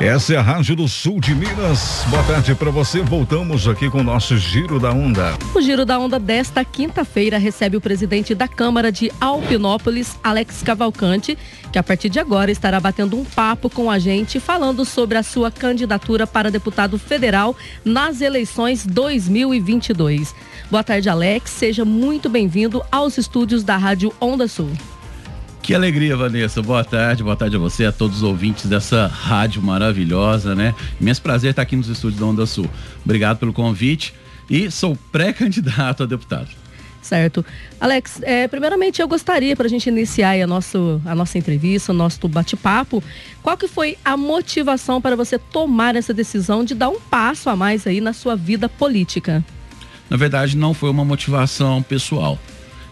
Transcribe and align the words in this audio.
Essa 0.00 0.32
é 0.32 0.36
a 0.38 0.42
Rádio 0.42 0.74
do 0.74 0.88
Sul 0.88 1.20
de 1.20 1.34
Minas. 1.34 2.04
Boa 2.08 2.22
tarde 2.22 2.54
para 2.54 2.70
você. 2.70 3.02
Voltamos 3.02 3.68
aqui 3.68 3.90
com 3.90 3.98
o 3.98 4.02
nosso 4.02 4.38
Giro 4.38 4.80
da 4.80 4.90
Onda. 4.92 5.36
O 5.54 5.60
Giro 5.60 5.84
da 5.84 5.98
Onda 5.98 6.18
desta 6.18 6.64
quinta-feira 6.64 7.36
recebe 7.36 7.76
o 7.76 7.80
presidente 7.82 8.34
da 8.34 8.48
Câmara 8.48 8.90
de 8.90 9.12
Alpinópolis, 9.20 10.18
Alex 10.24 10.62
Cavalcante, 10.62 11.36
que 11.70 11.78
a 11.78 11.82
partir 11.82 12.08
de 12.08 12.18
agora 12.18 12.50
estará 12.50 12.80
batendo 12.80 13.14
um 13.14 13.24
papo 13.26 13.68
com 13.68 13.90
a 13.90 13.98
gente, 13.98 14.40
falando 14.40 14.86
sobre 14.86 15.18
a 15.18 15.22
sua 15.22 15.50
candidatura 15.50 16.26
para 16.26 16.50
deputado 16.50 16.98
federal 16.98 17.54
nas 17.84 18.22
eleições 18.22 18.86
2022. 18.86 20.34
Boa 20.70 20.82
tarde, 20.82 21.10
Alex. 21.10 21.50
Seja 21.50 21.84
muito 21.84 22.30
bem-vindo 22.30 22.82
aos 22.90 23.18
estúdios 23.18 23.62
da 23.62 23.76
Rádio 23.76 24.12
Onda 24.18 24.48
Sul. 24.48 24.70
Que 25.62 25.74
alegria, 25.74 26.16
Vanessa. 26.16 26.62
Boa 26.62 26.82
tarde, 26.82 27.22
boa 27.22 27.36
tarde 27.36 27.56
a 27.56 27.58
você, 27.58 27.84
a 27.84 27.92
todos 27.92 28.18
os 28.18 28.22
ouvintes 28.22 28.66
dessa 28.66 29.06
rádio 29.06 29.62
maravilhosa, 29.62 30.54
né? 30.54 30.74
Imenso 31.00 31.20
prazer 31.20 31.50
estar 31.50 31.62
aqui 31.62 31.76
nos 31.76 31.88
estúdios 31.88 32.18
da 32.18 32.26
Onda 32.26 32.46
Sul. 32.46 32.68
Obrigado 33.04 33.38
pelo 33.38 33.52
convite 33.52 34.14
e 34.48 34.70
sou 34.70 34.96
pré-candidato 35.12 36.02
a 36.02 36.06
deputado. 36.06 36.48
Certo. 37.02 37.44
Alex, 37.80 38.20
é, 38.22 38.46
primeiramente 38.48 39.00
eu 39.00 39.08
gostaria, 39.08 39.56
para 39.56 39.66
a 39.66 39.70
gente 39.70 39.88
iniciar 39.88 40.40
a, 40.40 40.46
nosso, 40.46 41.00
a 41.04 41.14
nossa 41.14 41.38
entrevista, 41.38 41.92
o 41.92 41.94
nosso 41.94 42.26
bate-papo, 42.28 43.02
qual 43.42 43.56
que 43.56 43.68
foi 43.68 43.96
a 44.04 44.16
motivação 44.16 45.00
para 45.00 45.16
você 45.16 45.38
tomar 45.38 45.96
essa 45.96 46.12
decisão 46.12 46.64
de 46.64 46.74
dar 46.74 46.88
um 46.88 47.00
passo 47.00 47.48
a 47.48 47.56
mais 47.56 47.86
aí 47.86 48.00
na 48.00 48.12
sua 48.12 48.36
vida 48.36 48.68
política? 48.68 49.44
Na 50.08 50.16
verdade, 50.16 50.56
não 50.56 50.74
foi 50.74 50.90
uma 50.90 51.04
motivação 51.04 51.82
pessoal. 51.82 52.38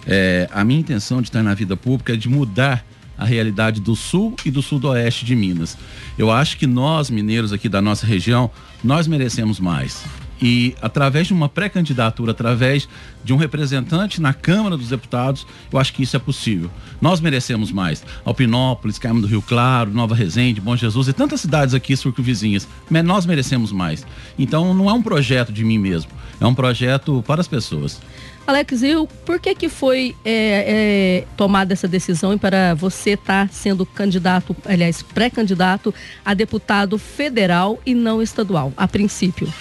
É, 0.08 0.48
a 0.50 0.64
minha 0.64 0.80
intenção 0.80 1.20
de 1.20 1.28
estar 1.28 1.42
na 1.42 1.52
vida 1.52 1.76
pública 1.76 2.14
é 2.14 2.16
de 2.16 2.28
mudar 2.28 2.84
a 3.18 3.24
realidade 3.24 3.80
do 3.80 3.94
sul 3.94 4.34
e 4.44 4.50
do 4.50 4.62
sudoeste 4.62 5.24
de 5.24 5.36
Minas. 5.36 5.76
Eu 6.16 6.30
acho 6.30 6.56
que 6.56 6.66
nós, 6.66 7.10
mineiros 7.10 7.52
aqui 7.52 7.68
da 7.68 7.82
nossa 7.82 8.06
região, 8.06 8.50
nós 8.82 9.06
merecemos 9.06 9.60
mais. 9.60 10.04
E 10.40 10.76
através 10.80 11.26
de 11.26 11.32
uma 11.32 11.48
pré-candidatura, 11.48 12.30
através 12.30 12.88
de 13.24 13.32
um 13.32 13.36
representante 13.36 14.20
na 14.20 14.32
Câmara 14.32 14.76
dos 14.76 14.88
Deputados, 14.88 15.44
eu 15.70 15.78
acho 15.80 15.92
que 15.92 16.04
isso 16.04 16.16
é 16.16 16.18
possível. 16.20 16.70
Nós 17.00 17.20
merecemos 17.20 17.72
mais. 17.72 18.04
Alpinópolis, 18.24 19.00
Carmo 19.00 19.20
do 19.20 19.26
Rio 19.26 19.42
Claro, 19.42 19.90
Nova 19.90 20.14
Resende, 20.14 20.60
Bom 20.60 20.76
Jesus 20.76 21.08
e 21.08 21.12
tantas 21.12 21.40
cidades 21.40 21.74
aqui 21.74 21.96
circunvizinhas. 21.96 22.68
Nós 23.04 23.26
merecemos 23.26 23.72
mais. 23.72 24.06
Então 24.38 24.72
não 24.72 24.88
é 24.88 24.92
um 24.92 25.02
projeto 25.02 25.52
de 25.52 25.64
mim 25.64 25.78
mesmo, 25.78 26.10
é 26.40 26.46
um 26.46 26.54
projeto 26.54 27.22
para 27.26 27.40
as 27.40 27.48
pessoas. 27.48 28.00
Alex, 28.48 28.82
e 28.82 28.94
por 29.26 29.38
que 29.38 29.54
que 29.54 29.68
foi 29.68 30.16
é, 30.24 31.20
é, 31.26 31.26
tomada 31.36 31.74
essa 31.74 31.86
decisão 31.86 32.38
para 32.38 32.72
você 32.72 33.10
estar 33.10 33.46
tá 33.46 33.52
sendo 33.52 33.84
candidato, 33.84 34.56
aliás, 34.64 35.02
pré-candidato 35.02 35.94
a 36.24 36.32
deputado 36.32 36.96
federal 36.96 37.78
e 37.84 37.92
não 37.92 38.22
estadual, 38.22 38.72
a 38.74 38.88
princípio? 38.88 39.52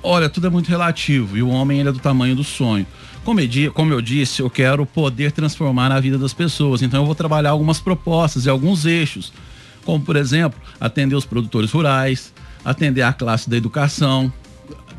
Olha, 0.00 0.28
tudo 0.28 0.46
é 0.46 0.50
muito 0.50 0.68
relativo 0.68 1.36
e 1.36 1.42
o 1.42 1.48
homem 1.48 1.80
ele 1.80 1.88
é 1.88 1.92
do 1.92 1.98
tamanho 1.98 2.36
do 2.36 2.44
sonho. 2.44 2.86
Como 3.24 3.40
eu, 3.40 3.72
como 3.72 3.92
eu 3.92 4.00
disse, 4.00 4.42
eu 4.42 4.48
quero 4.48 4.86
poder 4.86 5.32
transformar 5.32 5.90
a 5.90 5.98
vida 5.98 6.16
das 6.16 6.32
pessoas, 6.32 6.82
então 6.82 7.00
eu 7.00 7.06
vou 7.06 7.16
trabalhar 7.16 7.50
algumas 7.50 7.80
propostas 7.80 8.46
e 8.46 8.48
alguns 8.48 8.86
eixos, 8.86 9.32
como 9.84 10.04
por 10.04 10.14
exemplo, 10.14 10.60
atender 10.80 11.16
os 11.16 11.26
produtores 11.26 11.72
rurais, 11.72 12.32
atender 12.64 13.02
a 13.02 13.12
classe 13.12 13.50
da 13.50 13.56
educação, 13.56 14.32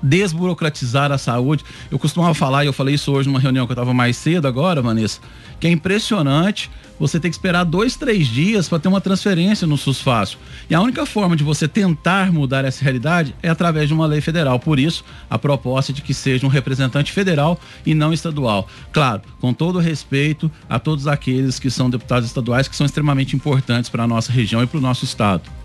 desburocratizar 0.02 1.11
a 1.11 1.17
saúde. 1.17 1.64
Eu 1.89 2.00
costumava 2.00 2.33
falar, 2.33 2.64
e 2.64 2.67
eu 2.67 2.73
falei 2.73 2.95
isso 2.95 3.11
hoje 3.11 3.28
numa 3.28 3.39
reunião 3.39 3.66
que 3.66 3.72
eu 3.72 3.75
estava 3.75 3.94
mais 3.94 4.17
cedo 4.17 4.47
agora, 4.47 4.81
Vanessa, 4.81 5.19
que 5.59 5.67
é 5.67 5.72
impressionante 5.72 6.69
você 7.00 7.19
ter 7.19 7.30
que 7.30 7.36
esperar 7.36 7.64
dois, 7.64 7.95
três 7.95 8.27
dias 8.27 8.67
para 8.67 8.77
ter 8.77 8.89
uma 8.89 9.00
transferência 9.00 9.66
no 9.66 9.77
SUS 9.77 10.02
fácil. 10.02 10.38
E 10.70 10.75
a 10.75 10.81
única 10.81 11.05
forma 11.05 11.36
de 11.36 11.44
você 11.44 11.67
tentar 11.67 12.31
mudar 12.31 12.66
essa 12.66 12.83
realidade 12.83 13.33
é 13.42 13.47
através 13.50 13.88
de 13.88 13.94
uma 13.94 14.05
lei 14.05 14.20
federal. 14.20 14.60
Por 14.60 14.77
isso, 14.77 15.05
a 15.30 15.39
proposta 15.39 15.93
de 15.93 16.02
que 16.02 16.14
seja 16.14 16.45
um 16.45 16.49
representante 16.49 17.11
federal 17.11 17.60
e 17.86 17.95
não 17.95 18.11
estadual. 18.11 18.67
Claro, 18.92 19.21
com 19.39 19.54
todo 19.54 19.80
respeito 19.80 20.52
a 20.67 20.77
todos 20.77 21.08
aqueles 21.08 21.58
que 21.58 21.70
são 21.70 21.89
deputados 21.89 22.27
estaduais, 22.27 22.67
que 22.67 22.76
são 22.76 22.86
extremamente 22.86 23.36
importantes 23.36 23.89
para 23.89 24.04
a 24.04 24.08
nossa 24.08 24.31
região 24.31 24.61
e 24.61 24.67
para 24.67 24.77
o 24.77 24.81
nosso 24.81 25.05
estado. 25.05 25.58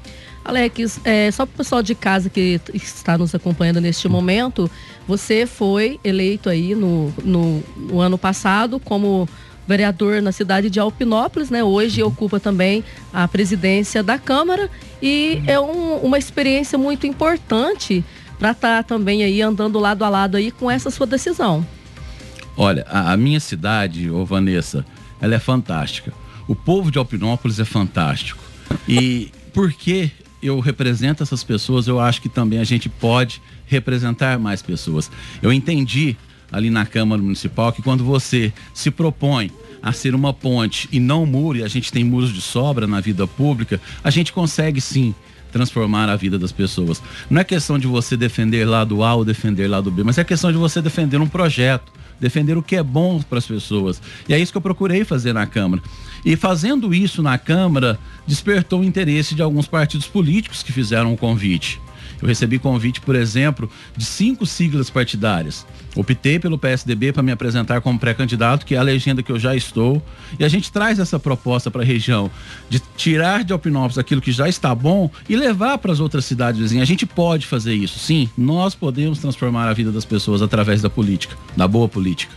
Alex, 0.44 1.00
é, 1.04 1.30
só 1.30 1.46
para 1.46 1.54
o 1.54 1.56
pessoal 1.56 1.82
de 1.82 1.94
casa 1.94 2.28
que 2.28 2.60
está 2.74 3.16
nos 3.16 3.34
acompanhando 3.34 3.80
neste 3.80 4.06
momento, 4.08 4.70
você 5.08 5.46
foi 5.46 5.98
eleito 6.04 6.50
aí 6.50 6.74
no, 6.74 7.12
no, 7.24 7.62
no 7.76 8.00
ano 8.00 8.18
passado 8.18 8.78
como 8.78 9.26
vereador 9.66 10.20
na 10.20 10.32
cidade 10.32 10.68
de 10.68 10.78
Alpinópolis, 10.78 11.48
né? 11.48 11.64
Hoje 11.64 12.02
ocupa 12.02 12.38
também 12.38 12.84
a 13.12 13.26
presidência 13.26 14.02
da 14.02 14.18
Câmara 14.18 14.70
e 15.02 15.42
é 15.46 15.58
um, 15.58 15.96
uma 15.98 16.18
experiência 16.18 16.76
muito 16.76 17.06
importante 17.06 18.04
para 18.38 18.50
estar 18.50 18.76
tá 18.76 18.82
também 18.82 19.24
aí 19.24 19.40
andando 19.40 19.78
lado 19.78 20.04
a 20.04 20.08
lado 20.10 20.36
aí 20.36 20.50
com 20.50 20.70
essa 20.70 20.90
sua 20.90 21.06
decisão. 21.06 21.66
Olha, 22.56 22.84
a, 22.88 23.12
a 23.12 23.16
minha 23.16 23.40
cidade, 23.40 24.10
ô 24.10 24.26
Vanessa, 24.26 24.84
ela 25.20 25.34
é 25.34 25.38
fantástica. 25.38 26.12
O 26.46 26.54
povo 26.54 26.90
de 26.90 26.98
Alpinópolis 26.98 27.58
é 27.58 27.64
fantástico. 27.64 28.44
E 28.86 29.32
por 29.54 29.72
que 29.72 30.10
eu 30.44 30.60
represento 30.60 31.22
essas 31.22 31.42
pessoas, 31.42 31.88
eu 31.88 31.98
acho 31.98 32.20
que 32.20 32.28
também 32.28 32.58
a 32.58 32.64
gente 32.64 32.88
pode 32.88 33.40
representar 33.66 34.38
mais 34.38 34.60
pessoas. 34.60 35.10
Eu 35.40 35.50
entendi 35.50 36.16
ali 36.52 36.68
na 36.68 36.84
Câmara 36.84 37.20
Municipal 37.20 37.72
que 37.72 37.82
quando 37.82 38.04
você 38.04 38.52
se 38.74 38.90
propõe 38.90 39.50
a 39.82 39.90
ser 39.92 40.14
uma 40.14 40.32
ponte 40.32 40.88
e 40.92 41.00
não 41.00 41.24
muro, 41.24 41.58
e 41.58 41.64
a 41.64 41.68
gente 41.68 41.90
tem 41.90 42.04
muros 42.04 42.32
de 42.32 42.40
sobra 42.40 42.86
na 42.86 43.00
vida 43.00 43.26
pública, 43.26 43.80
a 44.02 44.10
gente 44.10 44.32
consegue 44.32 44.80
sim 44.80 45.14
transformar 45.50 46.08
a 46.08 46.16
vida 46.16 46.38
das 46.38 46.52
pessoas. 46.52 47.02
Não 47.30 47.40
é 47.40 47.44
questão 47.44 47.78
de 47.78 47.86
você 47.86 48.16
defender 48.16 48.66
lado 48.66 49.02
A 49.02 49.14
ou 49.14 49.24
defender 49.24 49.68
lado 49.68 49.90
B, 49.90 50.02
mas 50.02 50.18
é 50.18 50.24
questão 50.24 50.50
de 50.52 50.58
você 50.58 50.82
defender 50.82 51.20
um 51.20 51.28
projeto, 51.28 51.92
defender 52.20 52.56
o 52.56 52.62
que 52.62 52.76
é 52.76 52.82
bom 52.82 53.20
para 53.22 53.38
as 53.38 53.46
pessoas. 53.46 54.00
E 54.28 54.34
é 54.34 54.38
isso 54.38 54.52
que 54.52 54.58
eu 54.58 54.62
procurei 54.62 55.04
fazer 55.04 55.32
na 55.32 55.46
Câmara. 55.46 55.82
E 56.24 56.36
fazendo 56.36 56.94
isso 56.94 57.22
na 57.22 57.36
Câmara, 57.36 57.98
despertou 58.26 58.80
o 58.80 58.84
interesse 58.84 59.34
de 59.34 59.42
alguns 59.42 59.66
partidos 59.66 60.06
políticos 60.06 60.62
que 60.62 60.72
fizeram 60.72 61.12
o 61.12 61.16
convite. 61.16 61.80
Eu 62.20 62.28
recebi 62.28 62.58
convite, 62.58 63.00
por 63.00 63.14
exemplo, 63.14 63.70
de 63.96 64.04
cinco 64.04 64.46
siglas 64.46 64.88
partidárias. 64.88 65.66
Optei 65.96 66.38
pelo 66.38 66.58
PSDB 66.58 67.12
para 67.12 67.22
me 67.22 67.32
apresentar 67.32 67.80
como 67.80 67.98
pré-candidato, 67.98 68.66
que 68.66 68.74
é 68.74 68.78
a 68.78 68.82
legenda 68.82 69.22
que 69.22 69.30
eu 69.30 69.38
já 69.38 69.54
estou. 69.54 70.02
E 70.38 70.44
a 70.44 70.48
gente 70.48 70.72
traz 70.72 70.98
essa 70.98 71.18
proposta 71.18 71.70
para 71.70 71.82
a 71.82 71.84
região 71.84 72.30
de 72.68 72.80
tirar 72.96 73.44
de 73.44 73.52
Alpinópolis 73.52 73.98
aquilo 73.98 74.20
que 74.20 74.32
já 74.32 74.48
está 74.48 74.74
bom 74.74 75.10
e 75.28 75.36
levar 75.36 75.78
para 75.78 75.92
as 75.92 76.00
outras 76.00 76.24
cidades 76.24 76.60
vizinhas. 76.60 76.82
A 76.82 76.86
gente 76.86 77.06
pode 77.06 77.46
fazer 77.46 77.74
isso, 77.74 77.98
sim. 77.98 78.28
Nós 78.36 78.74
podemos 78.74 79.18
transformar 79.18 79.68
a 79.68 79.72
vida 79.72 79.92
das 79.92 80.04
pessoas 80.04 80.42
através 80.42 80.82
da 80.82 80.90
política, 80.90 81.36
da 81.56 81.68
boa 81.68 81.88
política. 81.88 82.34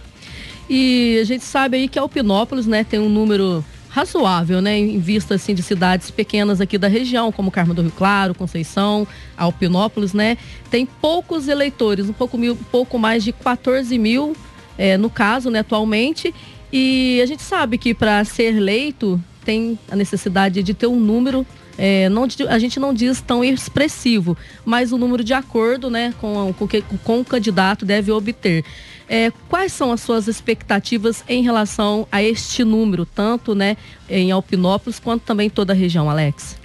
E 0.69 1.17
a 1.21 1.23
gente 1.23 1.43
sabe 1.43 1.77
aí 1.77 1.87
que 1.87 1.97
Alpinópolis, 1.97 2.67
né, 2.67 2.83
tem 2.83 2.99
um 2.99 3.09
número 3.09 3.63
razoável, 3.97 4.61
né, 4.61 4.77
em 4.77 4.99
vista 4.99 5.33
assim 5.33 5.55
de 5.55 5.63
cidades 5.63 6.11
pequenas 6.11 6.61
aqui 6.61 6.77
da 6.77 6.87
região, 6.87 7.31
como 7.31 7.49
Carmo 7.49 7.73
do 7.73 7.81
Rio 7.81 7.91
Claro, 7.91 8.35
Conceição, 8.35 9.07
Alpinópolis, 9.35 10.13
né, 10.13 10.37
tem 10.69 10.85
poucos 10.85 11.47
eleitores, 11.47 12.07
um 12.07 12.13
pouco, 12.13 12.37
mil, 12.37 12.55
pouco 12.71 12.99
mais 12.99 13.23
de 13.23 13.31
14 13.31 13.97
mil, 13.97 14.35
é, 14.77 14.97
no 14.97 15.09
caso, 15.09 15.49
né, 15.49 15.59
atualmente. 15.59 16.31
E 16.71 17.19
a 17.23 17.25
gente 17.25 17.41
sabe 17.41 17.79
que 17.79 17.95
para 17.95 18.23
ser 18.23 18.55
eleito 18.55 19.19
tem 19.43 19.79
a 19.89 19.95
necessidade 19.95 20.61
de 20.61 20.73
ter 20.75 20.85
um 20.85 20.99
número 20.99 21.43
é, 21.77 22.09
não, 22.09 22.27
a 22.49 22.57
gente 22.57 22.79
não 22.79 22.91
diz 22.91 23.21
tão 23.21 23.43
expressivo, 23.43 24.35
mas 24.65 24.91
o 24.91 24.97
número 24.97 25.23
de 25.23 25.33
acordo 25.33 25.91
né, 25.91 26.11
com, 26.19 26.51
com, 26.53 26.67
que, 26.67 26.81
com 26.81 27.19
o 27.19 27.25
candidato 27.25 27.85
deve 27.85 28.11
obter. 28.11 28.65
É, 29.09 29.31
quais 29.47 29.71
são 29.71 29.91
as 29.91 30.01
suas 30.01 30.27
expectativas 30.27 31.23
em 31.27 31.41
relação 31.41 32.07
a 32.11 32.21
este 32.21 32.63
número, 32.63 33.05
tanto 33.05 33.55
né, 33.55 33.77
em 34.09 34.31
Alpinópolis 34.31 34.99
quanto 34.99 35.21
também 35.21 35.49
toda 35.49 35.73
a 35.73 35.75
região, 35.75 36.09
Alex? 36.09 36.57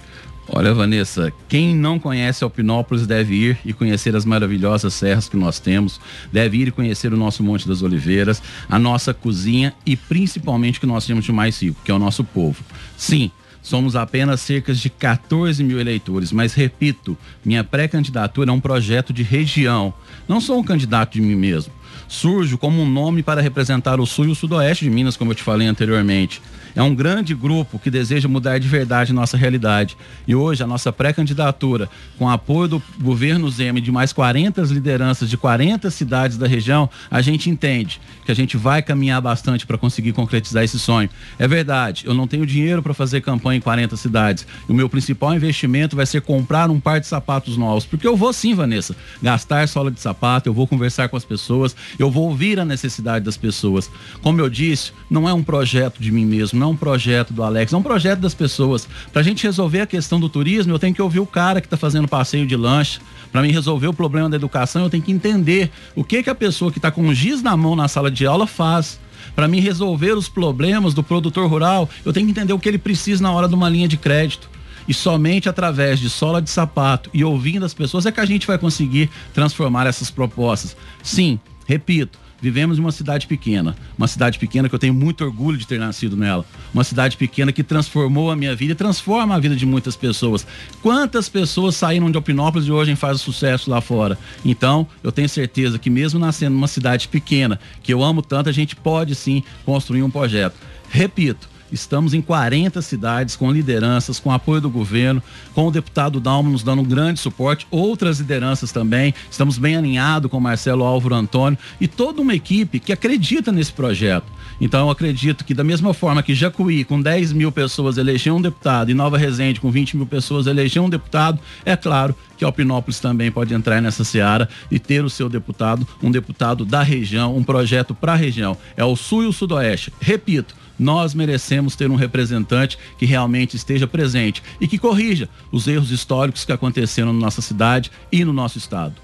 Olha, 0.49 0.73
Vanessa, 0.73 1.31
quem 1.47 1.73
não 1.73 1.97
conhece 1.97 2.43
Alpinópolis 2.43 3.07
deve 3.07 3.33
ir 3.33 3.57
e 3.63 3.71
conhecer 3.71 4.13
as 4.13 4.25
maravilhosas 4.25 4.93
serras 4.93 5.29
que 5.29 5.37
nós 5.37 5.57
temos, 5.57 6.01
deve 6.33 6.57
ir 6.57 6.67
e 6.67 6.71
conhecer 6.71 7.13
o 7.13 7.17
nosso 7.17 7.41
Monte 7.41 7.65
das 7.65 7.81
Oliveiras, 7.81 8.43
a 8.69 8.77
nossa 8.77 9.13
cozinha 9.13 9.73
e 9.85 9.95
principalmente 9.95 10.77
o 10.77 10.81
que 10.81 10.87
nós 10.87 11.05
temos 11.05 11.23
de 11.23 11.31
mais 11.31 11.61
rico, 11.61 11.79
que 11.83 11.91
é 11.91 11.93
o 11.93 11.99
nosso 11.99 12.23
povo. 12.23 12.61
Sim, 12.97 13.31
Somos 13.63 13.95
apenas 13.95 14.41
cerca 14.41 14.73
de 14.73 14.89
14 14.89 15.63
mil 15.63 15.79
eleitores, 15.79 16.33
mas 16.33 16.53
repito, 16.53 17.17
minha 17.45 17.63
pré-candidatura 17.63 18.49
é 18.49 18.53
um 18.53 18.59
projeto 18.59 19.13
de 19.13 19.23
região. 19.23 19.93
Não 20.27 20.41
sou 20.41 20.59
um 20.59 20.63
candidato 20.63 21.13
de 21.13 21.21
mim 21.21 21.35
mesmo. 21.35 21.71
Surge 22.07 22.57
como 22.57 22.81
um 22.81 22.89
nome 22.89 23.23
para 23.23 23.41
representar 23.41 23.99
o 23.99 24.05
sul 24.05 24.25
e 24.25 24.31
o 24.31 24.35
sudoeste 24.35 24.85
de 24.85 24.91
Minas, 24.91 25.17
como 25.17 25.31
eu 25.31 25.35
te 25.35 25.43
falei 25.43 25.67
anteriormente. 25.67 26.41
É 26.75 26.81
um 26.81 26.93
grande 26.93 27.35
grupo 27.35 27.77
que 27.77 27.91
deseja 27.91 28.27
mudar 28.27 28.57
de 28.57 28.67
verdade 28.67 29.13
nossa 29.13 29.37
realidade. 29.37 29.95
E 30.27 30.33
hoje 30.33 30.63
a 30.63 30.67
nossa 30.67 30.91
pré-candidatura, 30.91 31.87
com 32.17 32.27
apoio 32.27 32.67
do 32.67 32.83
governo 32.99 33.49
Zema 33.49 33.77
e 33.77 33.81
de 33.81 33.91
mais 33.91 34.11
40 34.11 34.61
lideranças 34.61 35.29
de 35.29 35.37
40 35.37 35.91
cidades 35.91 36.37
da 36.37 36.47
região, 36.47 36.89
a 37.11 37.21
gente 37.21 37.49
entende 37.49 38.01
que 38.25 38.31
a 38.31 38.35
gente 38.35 38.57
vai 38.57 38.81
caminhar 38.81 39.21
bastante 39.21 39.67
para 39.67 39.77
conseguir 39.77 40.13
concretizar 40.13 40.63
esse 40.63 40.79
sonho. 40.79 41.09
É 41.37 41.47
verdade, 41.47 42.05
eu 42.07 42.13
não 42.13 42.27
tenho 42.27 42.45
dinheiro 42.45 42.81
para 42.81 42.93
fazer 42.93 43.21
campanha 43.21 43.57
em 43.57 43.61
40 43.61 43.95
cidades. 43.95 44.47
O 44.67 44.73
meu 44.73 44.89
principal 44.89 45.35
investimento 45.35 45.95
vai 45.95 46.05
ser 46.05 46.21
comprar 46.21 46.71
um 46.71 46.79
par 46.79 46.99
de 46.99 47.05
sapatos 47.05 47.55
novos, 47.55 47.85
porque 47.85 48.07
eu 48.07 48.17
vou 48.17 48.33
sim, 48.33 48.55
Vanessa, 48.55 48.95
gastar 49.21 49.67
sola 49.67 49.91
de 49.91 49.99
sapato, 49.99 50.49
eu 50.49 50.53
vou 50.53 50.65
conversar 50.65 51.07
com 51.07 51.17
as 51.17 51.25
pessoas, 51.25 51.75
eu 51.97 52.09
vou 52.09 52.29
ouvir 52.29 52.59
a 52.59 52.65
necessidade 52.65 53.25
das 53.25 53.37
pessoas. 53.37 53.89
Como 54.21 54.39
eu 54.39 54.49
disse, 54.49 54.91
não 55.09 55.27
é 55.27 55.33
um 55.33 55.43
projeto 55.43 56.01
de 56.01 56.11
mim 56.11 56.25
mesmo, 56.25 56.59
não 56.59 56.67
é 56.67 56.69
um 56.71 56.75
projeto 56.75 57.33
do 57.33 57.43
Alex, 57.43 57.73
é 57.73 57.77
um 57.77 57.83
projeto 57.83 58.19
das 58.19 58.33
pessoas. 58.33 58.87
Para 59.11 59.21
a 59.21 59.23
gente 59.23 59.43
resolver 59.43 59.81
a 59.81 59.87
questão 59.87 60.19
do 60.19 60.29
turismo, 60.29 60.73
eu 60.73 60.79
tenho 60.79 60.93
que 60.93 61.01
ouvir 61.01 61.19
o 61.19 61.25
cara 61.25 61.61
que 61.61 61.67
está 61.67 61.77
fazendo 61.77 62.07
passeio 62.07 62.45
de 62.45 62.55
lanche. 62.55 62.99
Para 63.31 63.41
mim 63.41 63.51
resolver 63.51 63.87
o 63.87 63.93
problema 63.93 64.29
da 64.29 64.35
educação, 64.35 64.83
eu 64.83 64.89
tenho 64.89 65.03
que 65.03 65.11
entender 65.11 65.71
o 65.95 66.03
que 66.03 66.21
que 66.21 66.29
a 66.29 66.35
pessoa 66.35 66.71
que 66.71 66.77
está 66.77 66.91
com 66.91 67.01
um 67.03 67.13
giz 67.13 67.41
na 67.41 67.57
mão 67.57 67.75
na 67.75 67.87
sala 67.87 68.11
de 68.11 68.25
aula 68.25 68.45
faz. 68.45 68.99
Para 69.35 69.47
mim 69.47 69.59
resolver 69.59 70.11
os 70.11 70.29
problemas 70.29 70.93
do 70.93 71.03
produtor 71.03 71.49
rural, 71.49 71.89
eu 72.05 72.13
tenho 72.13 72.27
que 72.27 72.31
entender 72.31 72.53
o 72.53 72.59
que 72.59 72.69
ele 72.69 72.77
precisa 72.77 73.23
na 73.23 73.31
hora 73.31 73.47
de 73.47 73.55
uma 73.55 73.69
linha 73.69 73.87
de 73.87 73.97
crédito. 73.97 74.49
E 74.87 74.93
somente 74.93 75.47
através 75.47 75.99
de 75.99 76.09
sola 76.09 76.41
de 76.41 76.49
sapato 76.49 77.09
e 77.13 77.23
ouvindo 77.23 77.65
as 77.65 77.73
pessoas 77.73 78.05
é 78.05 78.11
que 78.11 78.19
a 78.19 78.25
gente 78.25 78.45
vai 78.45 78.57
conseguir 78.57 79.09
transformar 79.33 79.87
essas 79.87 80.11
propostas. 80.11 80.75
Sim, 81.01 81.39
repito, 81.65 82.19
Vivemos 82.43 82.77
em 82.77 82.81
uma 82.81 82.91
cidade 82.91 83.25
pequena, 83.25 83.73
uma 83.97 84.05
cidade 84.05 84.37
pequena 84.37 84.67
que 84.67 84.75
eu 84.75 84.79
tenho 84.79 84.93
muito 84.93 85.23
orgulho 85.23 85.57
de 85.57 85.65
ter 85.65 85.79
nascido 85.79 86.17
nela, 86.17 86.45
uma 86.73 86.83
cidade 86.83 87.15
pequena 87.15 87.53
que 87.53 87.63
transformou 87.63 88.29
a 88.29 88.35
minha 88.35 88.53
vida 88.53 88.73
e 88.73 88.75
transforma 88.75 89.33
a 89.33 89.39
vida 89.39 89.55
de 89.55 89.65
muitas 89.65 89.95
pessoas. 89.95 90.45
Quantas 90.81 91.29
pessoas 91.29 91.73
saíram 91.77 92.11
de 92.11 92.17
Opinópolis 92.17 92.67
e 92.67 92.71
hoje 92.73 92.93
fazem 92.97 93.23
sucesso 93.23 93.71
lá 93.71 93.79
fora? 93.79 94.19
Então, 94.43 94.85
eu 95.01 95.09
tenho 95.09 95.29
certeza 95.29 95.79
que 95.79 95.89
mesmo 95.89 96.19
nascendo 96.19 96.53
numa 96.53 96.67
cidade 96.67 97.07
pequena, 97.07 97.57
que 97.81 97.93
eu 97.93 98.03
amo 98.03 98.21
tanto, 98.21 98.49
a 98.49 98.53
gente 98.53 98.75
pode 98.75 99.15
sim 99.15 99.41
construir 99.65 100.03
um 100.03 100.11
projeto. 100.11 100.57
Repito, 100.89 101.47
Estamos 101.73 102.13
em 102.13 102.21
40 102.21 102.81
cidades 102.83 103.35
com 103.35 103.51
lideranças, 103.51 104.19
com 104.19 104.31
apoio 104.31 104.61
do 104.61 104.69
governo, 104.69 105.23
com 105.55 105.67
o 105.67 105.71
deputado 105.71 106.19
Dalmo 106.19 106.51
nos 106.51 106.61
dando 106.61 106.83
um 106.83 106.85
grande 106.85 107.19
suporte, 107.19 107.65
outras 107.71 108.19
lideranças 108.19 108.71
também. 108.71 109.11
Estamos 109.29 109.57
bem 109.57 109.75
alinhados 109.75 110.29
com 110.29 110.39
Marcelo 110.39 110.83
Álvaro 110.83 111.15
Antônio 111.15 111.57
e 111.81 111.87
toda 111.87 112.21
uma 112.21 112.35
equipe 112.35 112.79
que 112.79 112.93
acredita 112.93 113.51
nesse 113.51 113.73
projeto. 113.73 114.25
Então 114.61 114.81
eu 114.81 114.89
acredito 114.91 115.43
que 115.43 115.53
da 115.55 115.63
mesma 115.63 115.95
forma 115.95 116.21
que 116.21 116.35
Jacuí, 116.35 116.83
com 116.83 117.01
10 117.01 117.33
mil 117.33 117.51
pessoas, 117.51 117.97
elegeu 117.97 118.35
um 118.35 118.41
deputado 118.41 118.91
e 118.91 118.93
Nova 118.93 119.17
Resende, 119.17 119.59
com 119.59 119.71
20 119.71 119.97
mil 119.97 120.05
pessoas, 120.05 120.45
elegeu 120.45 120.83
um 120.83 120.89
deputado, 120.89 121.39
é 121.65 121.75
claro 121.75 122.15
que 122.37 122.45
Alpinópolis 122.45 122.99
também 122.99 123.31
pode 123.31 123.53
entrar 123.53 123.81
nessa 123.81 124.03
seara 124.03 124.47
e 124.69 124.77
ter 124.77 125.03
o 125.03 125.09
seu 125.09 125.27
deputado, 125.27 125.87
um 126.01 126.11
deputado 126.11 126.65
da 126.65 126.83
região, 126.83 127.35
um 127.35 127.43
projeto 127.43 127.95
para 127.95 128.13
a 128.13 128.15
região. 128.15 128.55
É 128.77 128.85
o 128.85 128.95
Sul 128.95 129.23
e 129.23 129.27
o 129.27 129.33
Sudoeste. 129.33 129.91
Repito, 129.99 130.55
nós 130.77 131.13
merecemos 131.13 131.75
ter 131.75 131.89
um 131.89 131.95
representante 131.95 132.77
que 132.97 133.05
realmente 133.05 133.55
esteja 133.55 133.87
presente 133.87 134.41
e 134.59 134.67
que 134.67 134.77
corrija 134.77 135.29
os 135.51 135.67
erros 135.67 135.91
históricos 135.91 136.45
que 136.45 136.51
aconteceram 136.51 137.13
na 137.13 137.19
nossa 137.19 137.41
cidade 137.41 137.91
e 138.11 138.23
no 138.25 138.33
nosso 138.33 138.57
estado. 138.57 138.95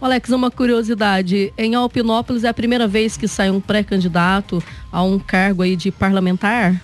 Alex, 0.00 0.30
uma 0.30 0.50
curiosidade, 0.50 1.52
em 1.56 1.74
Alpinópolis 1.74 2.44
é 2.44 2.48
a 2.48 2.54
primeira 2.54 2.86
vez 2.86 3.16
que 3.16 3.26
sai 3.26 3.50
um 3.50 3.60
pré-candidato 3.60 4.62
a 4.92 5.02
um 5.02 5.18
cargo 5.18 5.62
aí 5.62 5.76
de 5.76 5.90
parlamentar? 5.90 6.78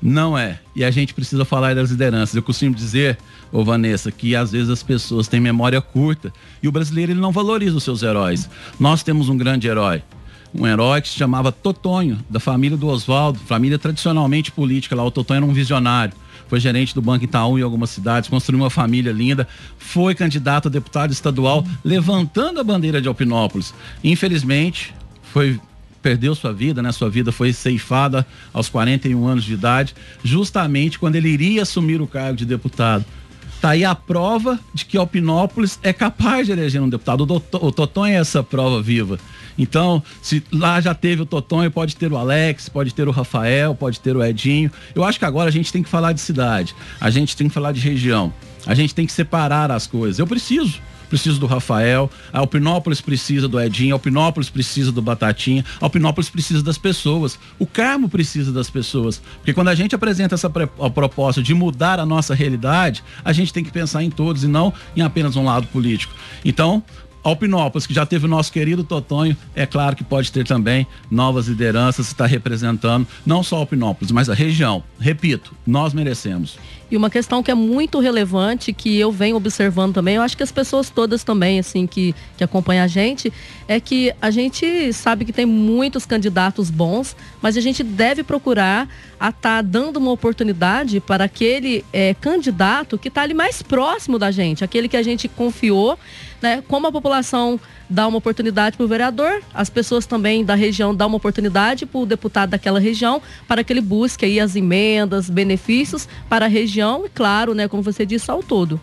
Não 0.00 0.38
é. 0.38 0.60
E 0.74 0.84
a 0.84 0.90
gente 0.90 1.12
precisa 1.12 1.44
falar 1.44 1.74
das 1.74 1.90
lideranças. 1.90 2.34
Eu 2.34 2.42
costumo 2.42 2.74
dizer, 2.74 3.18
ô 3.50 3.64
Vanessa, 3.64 4.10
que 4.10 4.36
às 4.36 4.52
vezes 4.52 4.70
as 4.70 4.82
pessoas 4.82 5.28
têm 5.28 5.40
memória 5.40 5.80
curta 5.80 6.32
e 6.62 6.68
o 6.68 6.72
brasileiro 6.72 7.12
ele 7.12 7.20
não 7.20 7.32
valoriza 7.32 7.76
os 7.76 7.84
seus 7.84 8.02
heróis. 8.02 8.48
Nós 8.78 9.02
temos 9.02 9.28
um 9.28 9.36
grande 9.36 9.68
herói, 9.68 10.02
um 10.58 10.66
herói 10.66 11.00
que 11.00 11.08
se 11.08 11.16
chamava 11.16 11.52
Totonho, 11.52 12.18
da 12.28 12.40
família 12.40 12.76
do 12.76 12.86
Oswaldo, 12.86 13.38
família 13.38 13.78
tradicionalmente 13.78 14.50
política 14.50 14.96
lá. 14.96 15.04
O 15.04 15.10
Totonho 15.10 15.38
era 15.38 15.46
um 15.46 15.52
visionário. 15.52 16.14
Foi 16.48 16.60
gerente 16.60 16.94
do 16.94 17.02
Banco 17.02 17.24
Itaú 17.24 17.58
em 17.58 17.62
algumas 17.62 17.90
cidades, 17.90 18.28
construiu 18.28 18.60
uma 18.60 18.70
família 18.70 19.12
linda, 19.12 19.48
foi 19.78 20.14
candidato 20.14 20.68
a 20.68 20.70
deputado 20.70 21.12
estadual, 21.12 21.66
levantando 21.84 22.60
a 22.60 22.64
bandeira 22.64 23.00
de 23.02 23.08
Alpinópolis. 23.08 23.74
Infelizmente, 24.02 24.94
foi 25.32 25.60
perdeu 26.00 26.36
sua 26.36 26.52
vida, 26.52 26.80
né? 26.80 26.92
Sua 26.92 27.10
vida 27.10 27.32
foi 27.32 27.52
ceifada 27.52 28.24
aos 28.52 28.68
41 28.68 29.26
anos 29.26 29.42
de 29.42 29.54
idade, 29.54 29.92
justamente 30.22 31.00
quando 31.00 31.16
ele 31.16 31.28
iria 31.28 31.62
assumir 31.62 32.00
o 32.00 32.06
cargo 32.06 32.36
de 32.36 32.46
deputado. 32.46 33.04
Tá 33.60 33.70
aí 33.70 33.84
a 33.84 33.94
prova 33.94 34.60
de 34.74 34.84
que 34.84 34.98
Alpinópolis 34.98 35.78
é 35.82 35.92
capaz 35.92 36.46
de 36.46 36.52
eleger 36.52 36.80
um 36.80 36.88
deputado. 36.88 37.22
O, 37.22 37.72
Toton 37.72 38.06
é 38.06 38.14
essa 38.14 38.42
prova 38.42 38.82
viva. 38.82 39.18
Então, 39.58 40.02
se 40.20 40.42
lá 40.52 40.80
já 40.80 40.94
teve 40.94 41.22
o 41.22 41.26
Totonho, 41.26 41.70
pode 41.70 41.96
ter 41.96 42.12
o 42.12 42.16
Alex, 42.16 42.68
pode 42.68 42.92
ter 42.92 43.08
o 43.08 43.10
Rafael, 43.10 43.74
pode 43.74 43.98
ter 44.00 44.14
o 44.14 44.22
Edinho. 44.22 44.70
Eu 44.94 45.02
acho 45.02 45.18
que 45.18 45.24
agora 45.24 45.48
a 45.48 45.52
gente 45.52 45.72
tem 45.72 45.82
que 45.82 45.88
falar 45.88 46.12
de 46.12 46.20
cidade, 46.20 46.74
a 47.00 47.08
gente 47.08 47.34
tem 47.34 47.48
que 47.48 47.54
falar 47.54 47.72
de 47.72 47.80
região, 47.80 48.32
a 48.66 48.74
gente 48.74 48.94
tem 48.94 49.06
que 49.06 49.12
separar 49.12 49.70
as 49.70 49.86
coisas. 49.86 50.18
Eu 50.18 50.26
preciso 50.26 50.80
preciso 51.08 51.38
do 51.38 51.46
Rafael, 51.46 52.10
a 52.32 52.38
Alpinópolis 52.38 53.00
precisa 53.00 53.48
do 53.48 53.60
Edinho, 53.60 53.94
a 53.94 53.96
Alpinópolis 53.96 54.50
precisa 54.50 54.92
do 54.92 55.00
Batatinha, 55.02 55.64
a 55.80 55.84
Alpinópolis 55.84 56.28
precisa 56.28 56.62
das 56.62 56.78
pessoas, 56.78 57.38
o 57.58 57.66
Carmo 57.66 58.08
precisa 58.08 58.52
das 58.52 58.68
pessoas. 58.70 59.20
Porque 59.36 59.52
quando 59.52 59.68
a 59.68 59.74
gente 59.74 59.94
apresenta 59.94 60.34
essa 60.34 60.50
proposta 60.50 61.42
de 61.42 61.54
mudar 61.54 61.98
a 61.98 62.06
nossa 62.06 62.34
realidade, 62.34 63.02
a 63.24 63.32
gente 63.32 63.52
tem 63.52 63.64
que 63.64 63.70
pensar 63.70 64.02
em 64.02 64.10
todos 64.10 64.44
e 64.44 64.48
não 64.48 64.72
em 64.96 65.02
apenas 65.02 65.36
um 65.36 65.44
lado 65.44 65.66
político. 65.68 66.14
Então, 66.44 66.82
Alpinópolis, 67.26 67.88
que 67.88 67.92
já 67.92 68.06
teve 68.06 68.26
o 68.26 68.28
nosso 68.28 68.52
querido 68.52 68.84
Totonho, 68.84 69.36
é 69.52 69.66
claro 69.66 69.96
que 69.96 70.04
pode 70.04 70.30
ter 70.30 70.46
também 70.46 70.86
novas 71.10 71.48
lideranças, 71.48 72.06
está 72.06 72.24
representando 72.24 73.04
não 73.26 73.42
só 73.42 73.56
Alpinópolis, 73.56 74.12
mas 74.12 74.30
a 74.30 74.34
região. 74.34 74.84
Repito, 75.00 75.52
nós 75.66 75.92
merecemos. 75.92 76.56
E 76.88 76.96
uma 76.96 77.10
questão 77.10 77.42
que 77.42 77.50
é 77.50 77.54
muito 77.54 77.98
relevante, 77.98 78.72
que 78.72 78.96
eu 78.96 79.10
venho 79.10 79.34
observando 79.34 79.94
também, 79.94 80.14
eu 80.14 80.22
acho 80.22 80.36
que 80.36 80.42
as 80.44 80.52
pessoas 80.52 80.88
todas 80.88 81.24
também, 81.24 81.58
assim, 81.58 81.84
que, 81.84 82.14
que 82.36 82.44
acompanham 82.44 82.84
a 82.84 82.86
gente, 82.86 83.32
é 83.66 83.80
que 83.80 84.14
a 84.22 84.30
gente 84.30 84.92
sabe 84.92 85.24
que 85.24 85.32
tem 85.32 85.44
muitos 85.44 86.06
candidatos 86.06 86.70
bons, 86.70 87.16
mas 87.42 87.56
a 87.56 87.60
gente 87.60 87.82
deve 87.82 88.22
procurar 88.22 88.88
a 89.18 89.30
estar 89.30 89.40
tá 89.40 89.62
dando 89.62 89.96
uma 89.96 90.12
oportunidade 90.12 91.00
para 91.00 91.24
aquele 91.24 91.84
é, 91.92 92.14
candidato 92.14 92.96
que 92.96 93.08
está 93.08 93.22
ali 93.22 93.34
mais 93.34 93.62
próximo 93.62 94.16
da 94.16 94.30
gente, 94.30 94.62
aquele 94.62 94.88
que 94.88 94.96
a 94.96 95.02
gente 95.02 95.26
confiou, 95.26 95.98
né? 96.46 96.62
Como 96.68 96.86
a 96.86 96.92
população 96.92 97.58
dá 97.90 98.06
uma 98.06 98.18
oportunidade 98.18 98.76
para 98.76 98.84
o 98.84 98.88
vereador, 98.88 99.42
as 99.52 99.68
pessoas 99.68 100.06
também 100.06 100.44
da 100.44 100.54
região 100.54 100.94
dão 100.94 101.08
uma 101.08 101.16
oportunidade 101.16 101.84
para 101.84 102.00
o 102.00 102.06
deputado 102.06 102.50
daquela 102.50 102.78
região 102.78 103.20
para 103.48 103.64
que 103.64 103.72
ele 103.72 103.80
busque 103.80 104.24
aí 104.24 104.38
as 104.38 104.54
emendas, 104.54 105.28
benefícios 105.28 106.08
para 106.28 106.44
a 106.44 106.48
região 106.48 107.04
e, 107.04 107.08
claro, 107.08 107.52
né, 107.52 107.66
como 107.66 107.82
você 107.82 108.06
disse, 108.06 108.30
ao 108.30 108.44
todo. 108.44 108.80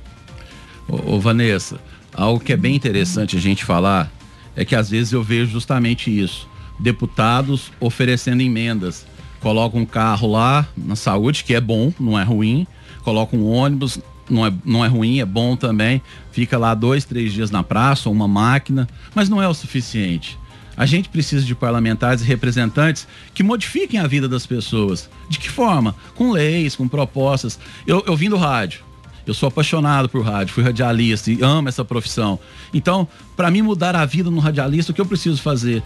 Ô, 0.90 1.16
ô 1.16 1.20
Vanessa, 1.22 1.80
algo 2.14 2.44
que 2.44 2.52
é 2.52 2.58
bem 2.58 2.76
interessante 2.76 3.38
a 3.38 3.40
gente 3.40 3.64
falar 3.64 4.12
é 4.54 4.66
que 4.66 4.76
às 4.76 4.90
vezes 4.90 5.14
eu 5.14 5.24
vejo 5.24 5.52
justamente 5.52 6.12
isso. 6.12 6.50
Deputados 6.78 7.72
oferecendo 7.80 8.42
emendas. 8.42 9.06
Colocam 9.40 9.80
um 9.82 9.86
carro 9.86 10.30
lá 10.30 10.68
na 10.76 10.98
saúde, 10.98 11.46
que 11.46 11.56
é 11.56 11.62
bom, 11.62 11.94
não 11.98 12.20
é 12.20 12.24
ruim. 12.24 12.68
Colocam 13.04 13.40
um 13.40 13.50
ônibus 13.50 14.00
não 14.30 14.46
é, 14.46 14.54
não 14.64 14.86
é 14.86 14.88
ruim, 14.88 15.20
é 15.20 15.26
bom 15.26 15.56
também. 15.56 16.02
Fica 16.32 16.58
lá 16.58 16.74
dois, 16.74 17.06
três 17.06 17.34
dias 17.34 17.52
na 17.52 17.64
praça, 17.64 18.10
ou 18.10 18.16
uma 18.16 18.28
máquina, 18.28 18.88
mas 19.14 19.30
não 19.30 19.42
é 19.42 19.48
o 19.48 19.54
suficiente. 19.54 20.38
A 20.76 20.86
gente 20.86 21.10
precisa 21.10 21.46
de 21.46 21.54
parlamentares 21.54 22.24
e 22.24 22.26
representantes 22.26 23.08
que 23.34 23.44
modifiquem 23.44 24.00
a 24.00 24.08
vida 24.08 24.28
das 24.28 24.46
pessoas. 24.46 25.10
De 25.30 25.38
que 25.38 25.50
forma? 25.50 25.96
Com 26.16 26.32
leis, 26.32 26.76
com 26.76 26.88
propostas. 26.88 27.60
Eu, 27.86 28.04
eu 28.08 28.16
vim 28.16 28.30
do 28.30 28.38
rádio. 28.38 28.82
Eu 29.26 29.34
sou 29.34 29.48
apaixonado 29.48 30.10
por 30.10 30.26
rádio, 30.26 30.54
fui 30.54 30.64
radialista 30.64 31.32
e 31.32 31.42
amo 31.42 31.70
essa 31.70 31.86
profissão. 31.86 32.38
Então, 32.74 33.08
para 33.38 33.50
mim 33.50 33.62
mudar 33.62 33.96
a 33.96 34.04
vida 34.04 34.30
no 34.30 34.40
radialista, 34.40 34.92
o 34.92 34.96
que 34.96 35.00
eu 35.00 35.06
preciso 35.06 35.42
fazer? 35.42 35.82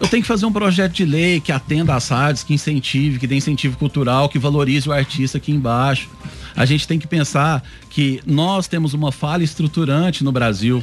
Eu 0.00 0.06
tenho 0.08 0.22
que 0.22 0.28
fazer 0.28 0.46
um 0.46 0.52
projeto 0.52 0.92
de 0.92 1.04
lei 1.04 1.40
que 1.40 1.50
atenda 1.50 1.94
às 1.94 2.08
rádios, 2.08 2.44
que 2.44 2.54
incentive, 2.54 3.18
que 3.18 3.26
dê 3.26 3.36
incentivo 3.36 3.76
cultural, 3.76 4.28
que 4.28 4.38
valorize 4.38 4.88
o 4.88 4.92
artista 4.92 5.38
aqui 5.38 5.52
embaixo. 5.52 6.08
A 6.54 6.64
gente 6.64 6.86
tem 6.86 6.98
que 6.98 7.06
pensar 7.06 7.62
que 7.90 8.20
nós 8.26 8.68
temos 8.68 8.94
uma 8.94 9.10
falha 9.10 9.44
estruturante 9.44 10.22
no 10.22 10.32
Brasil 10.32 10.82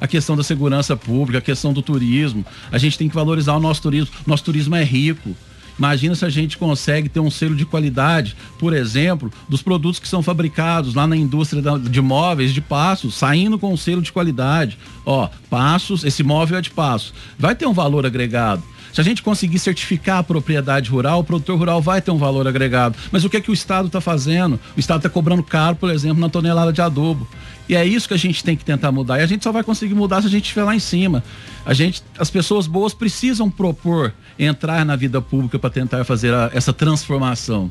a 0.00 0.06
questão 0.06 0.36
da 0.36 0.42
segurança 0.42 0.96
pública, 0.96 1.38
a 1.38 1.42
questão 1.42 1.72
do 1.72 1.82
turismo. 1.82 2.44
A 2.70 2.78
gente 2.78 2.98
tem 2.98 3.08
que 3.08 3.14
valorizar 3.14 3.54
o 3.54 3.60
nosso 3.60 3.82
turismo. 3.82 4.14
Nosso 4.26 4.44
turismo 4.44 4.74
é 4.74 4.84
rico. 4.84 5.36
Imagina 5.78 6.14
se 6.14 6.24
a 6.24 6.30
gente 6.30 6.56
consegue 6.56 7.08
ter 7.08 7.20
um 7.20 7.30
selo 7.30 7.54
de 7.54 7.66
qualidade, 7.66 8.36
por 8.58 8.72
exemplo, 8.72 9.30
dos 9.48 9.62
produtos 9.62 10.00
que 10.00 10.08
são 10.08 10.22
fabricados 10.22 10.94
lá 10.94 11.06
na 11.06 11.16
indústria 11.16 11.62
de 11.78 12.00
móveis 12.00 12.52
de 12.54 12.60
Passos, 12.60 13.14
saindo 13.14 13.58
com 13.58 13.72
um 13.72 13.76
selo 13.76 14.02
de 14.02 14.12
qualidade. 14.12 14.78
Ó, 15.04 15.28
Passos, 15.50 16.04
esse 16.04 16.22
móvel 16.22 16.58
é 16.58 16.60
de 16.62 16.70
Passos. 16.70 17.12
Vai 17.38 17.54
ter 17.54 17.66
um 17.66 17.72
valor 17.72 18.06
agregado. 18.06 18.62
Se 18.92 19.00
a 19.00 19.04
gente 19.04 19.22
conseguir 19.22 19.58
certificar 19.58 20.18
a 20.18 20.22
propriedade 20.22 20.90
rural, 20.90 21.20
o 21.20 21.24
produtor 21.24 21.58
rural 21.58 21.82
vai 21.82 22.00
ter 22.00 22.10
um 22.10 22.18
valor 22.18 22.46
agregado. 22.46 22.96
Mas 23.10 23.24
o 23.24 23.30
que 23.30 23.36
é 23.36 23.40
que 23.40 23.50
o 23.50 23.54
Estado 23.54 23.86
está 23.86 24.00
fazendo? 24.00 24.58
O 24.76 24.80
Estado 24.80 24.98
está 24.98 25.08
cobrando 25.08 25.42
caro, 25.42 25.76
por 25.76 25.90
exemplo, 25.90 26.20
na 26.20 26.28
tonelada 26.28 26.72
de 26.72 26.80
adubo. 26.80 27.26
E 27.68 27.74
é 27.74 27.84
isso 27.84 28.06
que 28.06 28.14
a 28.14 28.18
gente 28.18 28.44
tem 28.44 28.56
que 28.56 28.64
tentar 28.64 28.92
mudar. 28.92 29.18
E 29.18 29.22
a 29.22 29.26
gente 29.26 29.42
só 29.42 29.50
vai 29.50 29.64
conseguir 29.64 29.94
mudar 29.94 30.20
se 30.20 30.28
a 30.28 30.30
gente 30.30 30.44
estiver 30.44 30.64
lá 30.64 30.74
em 30.74 30.80
cima. 30.80 31.22
A 31.64 31.74
gente, 31.74 32.02
as 32.18 32.30
pessoas 32.30 32.66
boas 32.66 32.94
precisam 32.94 33.50
propor 33.50 34.12
entrar 34.38 34.84
na 34.84 34.94
vida 34.94 35.20
pública 35.20 35.58
para 35.58 35.70
tentar 35.70 36.04
fazer 36.04 36.32
a, 36.32 36.50
essa 36.54 36.72
transformação. 36.72 37.68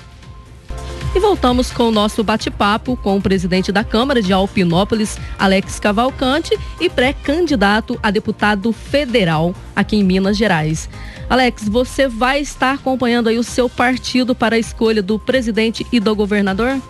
E 1.15 1.19
voltamos 1.19 1.71
com 1.71 1.83
o 1.83 1.91
nosso 1.91 2.25
bate-papo 2.25 2.97
com 2.97 3.15
o 3.15 3.21
presidente 3.21 3.71
da 3.71 3.85
Câmara 3.85 4.21
de 4.21 4.33
Alpinópolis, 4.33 5.17
Alex 5.39 5.79
Cavalcante, 5.79 6.59
e 6.77 6.89
pré-candidato 6.89 7.97
a 8.03 8.11
deputado 8.11 8.73
federal 8.73 9.55
aqui 9.73 9.95
em 9.95 10.03
Minas 10.03 10.35
Gerais. 10.35 10.89
Alex, 11.29 11.69
você 11.69 12.09
vai 12.09 12.41
estar 12.41 12.73
acompanhando 12.73 13.29
aí 13.29 13.39
o 13.39 13.43
seu 13.43 13.69
partido 13.69 14.35
para 14.35 14.57
a 14.57 14.59
escolha 14.59 15.01
do 15.01 15.17
presidente 15.17 15.87
e 15.89 16.01
do 16.01 16.13
governador? 16.13 16.81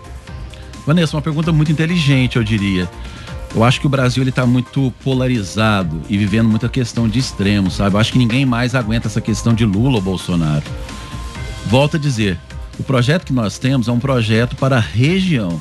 Vanessa, 0.84 1.16
uma 1.16 1.22
pergunta 1.22 1.52
muito 1.52 1.70
inteligente, 1.70 2.34
eu 2.34 2.42
diria. 2.42 2.90
Eu 3.54 3.62
acho 3.62 3.80
que 3.80 3.86
o 3.86 3.90
Brasil 3.90 4.24
ele 4.24 4.30
está 4.30 4.44
muito 4.44 4.92
polarizado 5.04 6.02
e 6.08 6.18
vivendo 6.18 6.48
muita 6.48 6.68
questão 6.68 7.08
de 7.08 7.20
extremos, 7.20 7.74
sabe? 7.74 7.94
Eu 7.94 8.00
acho 8.00 8.12
que 8.12 8.18
ninguém 8.18 8.44
mais 8.44 8.74
aguenta 8.74 9.06
essa 9.06 9.20
questão 9.20 9.54
de 9.54 9.64
Lula 9.64 9.94
ou 9.94 10.02
Bolsonaro. 10.02 10.64
Volto 11.66 11.96
a 11.96 11.98
dizer, 11.98 12.38
o 12.78 12.82
projeto 12.82 13.26
que 13.26 13.32
nós 13.32 13.58
temos 13.58 13.88
é 13.88 13.92
um 13.92 13.98
projeto 13.98 14.56
para 14.56 14.76
a 14.76 14.80
região. 14.80 15.60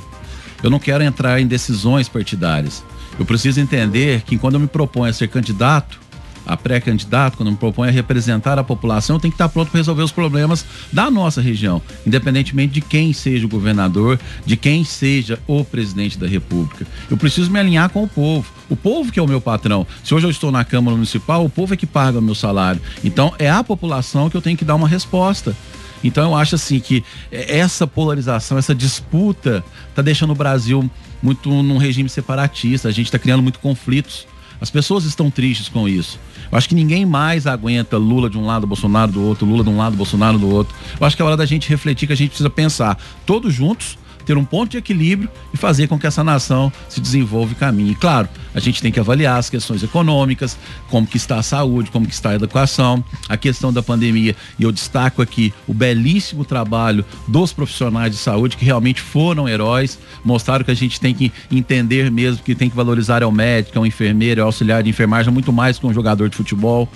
Eu 0.62 0.70
não 0.70 0.80
quero 0.80 1.04
entrar 1.04 1.40
em 1.40 1.48
decisões 1.48 2.10
partidárias. 2.10 2.84
Eu 3.18 3.26
preciso 3.26 3.60
entender 3.60 4.22
que 4.22 4.38
quando 4.38 4.56
eu 4.56 4.60
me 4.60 4.68
proponho 4.68 5.10
a 5.10 5.14
ser 5.14 5.28
candidato, 5.28 6.00
a 6.46 6.56
pré-candidato, 6.56 7.38
quando 7.38 7.52
me 7.52 7.58
propõe 7.58 7.88
a 7.88 7.92
representar 7.92 8.60
a 8.60 8.64
população, 8.64 9.20
tem 9.20 9.32
que 9.32 9.36
estar 9.36 9.50
pronto 9.50 9.72
para 9.72 9.80
resolver 9.80 10.04
os 10.04 10.12
problemas 10.12 10.66
da 10.94 11.10
nossa 11.10 11.42
região, 11.42 11.82
independentemente 12.06 12.74
de 12.74 12.82
quem 12.82 13.14
seja 13.14 13.46
o 13.46 13.50
governador, 13.50 14.20
de 14.46 14.56
quem 14.56 14.84
seja 14.84 15.40
o 15.48 15.64
presidente 15.64 16.20
da 16.20 16.28
República. 16.28 16.86
Eu 17.10 17.18
preciso 17.18 17.50
me 17.50 17.60
alinhar 17.60 17.90
com 17.90 18.04
o 18.04 18.08
povo. 18.08 18.46
O 18.70 18.76
povo 18.76 19.12
que 19.12 19.20
é 19.20 19.24
o 19.24 19.28
meu 19.28 19.42
patrão. 19.42 19.88
Se 20.04 20.14
hoje 20.14 20.26
eu 20.26 20.32
estou 20.32 20.52
na 20.52 20.64
Câmara 20.64 20.96
Municipal, 20.96 21.44
o 21.44 21.50
povo 21.50 21.74
é 21.74 21.78
que 21.78 21.86
paga 21.86 22.20
o 22.20 22.22
meu 22.22 22.36
salário. 22.36 22.82
Então 23.04 23.34
é 23.40 23.50
a 23.50 23.64
população 23.64 24.30
que 24.30 24.38
eu 24.38 24.42
tenho 24.42 24.58
que 24.58 24.66
dar 24.66 24.76
uma 24.76 24.88
resposta. 24.88 25.56
Então 26.08 26.32
eu 26.32 26.36
acho 26.36 26.56
assim 26.56 26.80
que 26.80 27.04
essa 27.32 27.88
polarização, 27.88 28.58
essa 28.58 28.76
disputa, 28.76 29.64
está 29.90 30.02
deixando 30.02 30.32
o 30.32 30.36
Brasil 30.36 30.90
muito 31.22 31.50
num 31.50 31.78
regime 31.78 32.08
separatista. 32.08 32.88
A 32.88 32.92
gente 32.92 33.08
está 33.08 33.18
criando 33.18 33.42
muito 33.42 33.60
conflitos. 33.60 34.28
As 34.62 34.70
pessoas 34.70 35.04
estão 35.04 35.30
tristes 35.30 35.68
com 35.68 35.90
isso. 35.90 36.20
Eu 36.52 36.58
acho 36.58 36.70
que 36.70 36.76
ninguém 36.76 37.06
mais 37.06 37.48
aguenta 37.48 37.98
Lula 37.98 38.30
de 38.30 38.38
um 38.38 38.46
lado, 38.46 38.68
Bolsonaro 38.68 39.12
do 39.12 39.22
outro, 39.22 39.46
Lula 39.46 39.64
de 39.64 39.70
um 39.70 39.78
lado, 39.78 39.98
Bolsonaro 39.98 40.38
do 40.38 40.50
outro. 40.50 40.76
Eu 41.00 41.06
acho 41.06 41.16
que 41.16 41.22
é 41.22 41.26
hora 41.26 41.36
da 41.36 41.46
gente 41.46 41.68
refletir 41.68 42.08
que 42.08 42.14
a 42.14 42.16
gente 42.16 42.30
precisa 42.30 42.50
pensar 42.50 42.98
todos 43.26 43.54
juntos 43.54 43.98
ter 44.26 44.38
um 44.38 44.44
ponto 44.44 44.72
de 44.72 44.78
equilíbrio 44.78 45.30
e 45.54 45.58
fazer 45.58 45.88
com 45.88 46.00
que 46.00 46.08
essa 46.08 46.24
nação 46.24 46.72
se 46.90 47.00
desenvolva 47.00 47.54
e 47.54 47.56
caminhe. 47.56 47.96
Claro, 47.96 48.28
a 48.54 48.60
gente 48.60 48.82
tem 48.82 48.92
que 48.92 49.00
avaliar 49.00 49.38
as 49.38 49.50
questões 49.50 49.84
econômicas, 49.84 50.58
como 50.90 51.06
que 51.06 51.18
está 51.18 51.38
a 51.38 51.44
saúde, 51.44 51.92
como 51.92 52.08
que 52.08 52.14
está 52.14 52.32
a 52.32 52.36
educação, 52.36 53.04
a 53.30 53.38
questão 53.38 53.72
da 53.72 53.84
pandemia. 53.84 54.36
E 54.58 54.64
eu 54.64 54.72
destaco 54.72 55.22
aqui 55.22 55.54
o 55.68 55.74
belíssimo 55.74 56.44
trabalho 56.44 57.06
dos 57.28 57.54
profissionais 57.54 58.12
de 58.12 58.18
saúde 58.18 58.58
que 58.58 58.66
realmente 58.66 59.02
foram 59.02 59.48
heróis, 59.48 60.00
mostraram 60.24 60.66
que 60.66 60.72
a 60.72 60.76
gente 60.76 61.00
tem 61.00 61.14
que 61.14 61.32
entender 61.52 62.12
mesmo 62.12 62.44
que 62.44 62.56
tem 62.56 62.70
que 62.70 62.76
valorizar 62.76 63.22
é 63.22 63.26
o 63.26 63.32
médico, 63.32 63.78
é 63.78 63.82
o 63.82 63.86
enfermeiro, 63.86 64.42
é 64.42 64.44
o 64.44 64.48
auxiliar 64.48 64.82
de 64.84 64.90
enfermagem, 64.90 65.32
muito 65.32 65.54
mais 65.54 65.78
que 65.78 65.86
um 65.86 65.94
jogador 65.94 66.30
de 66.30 66.36
futebol. 66.36 66.90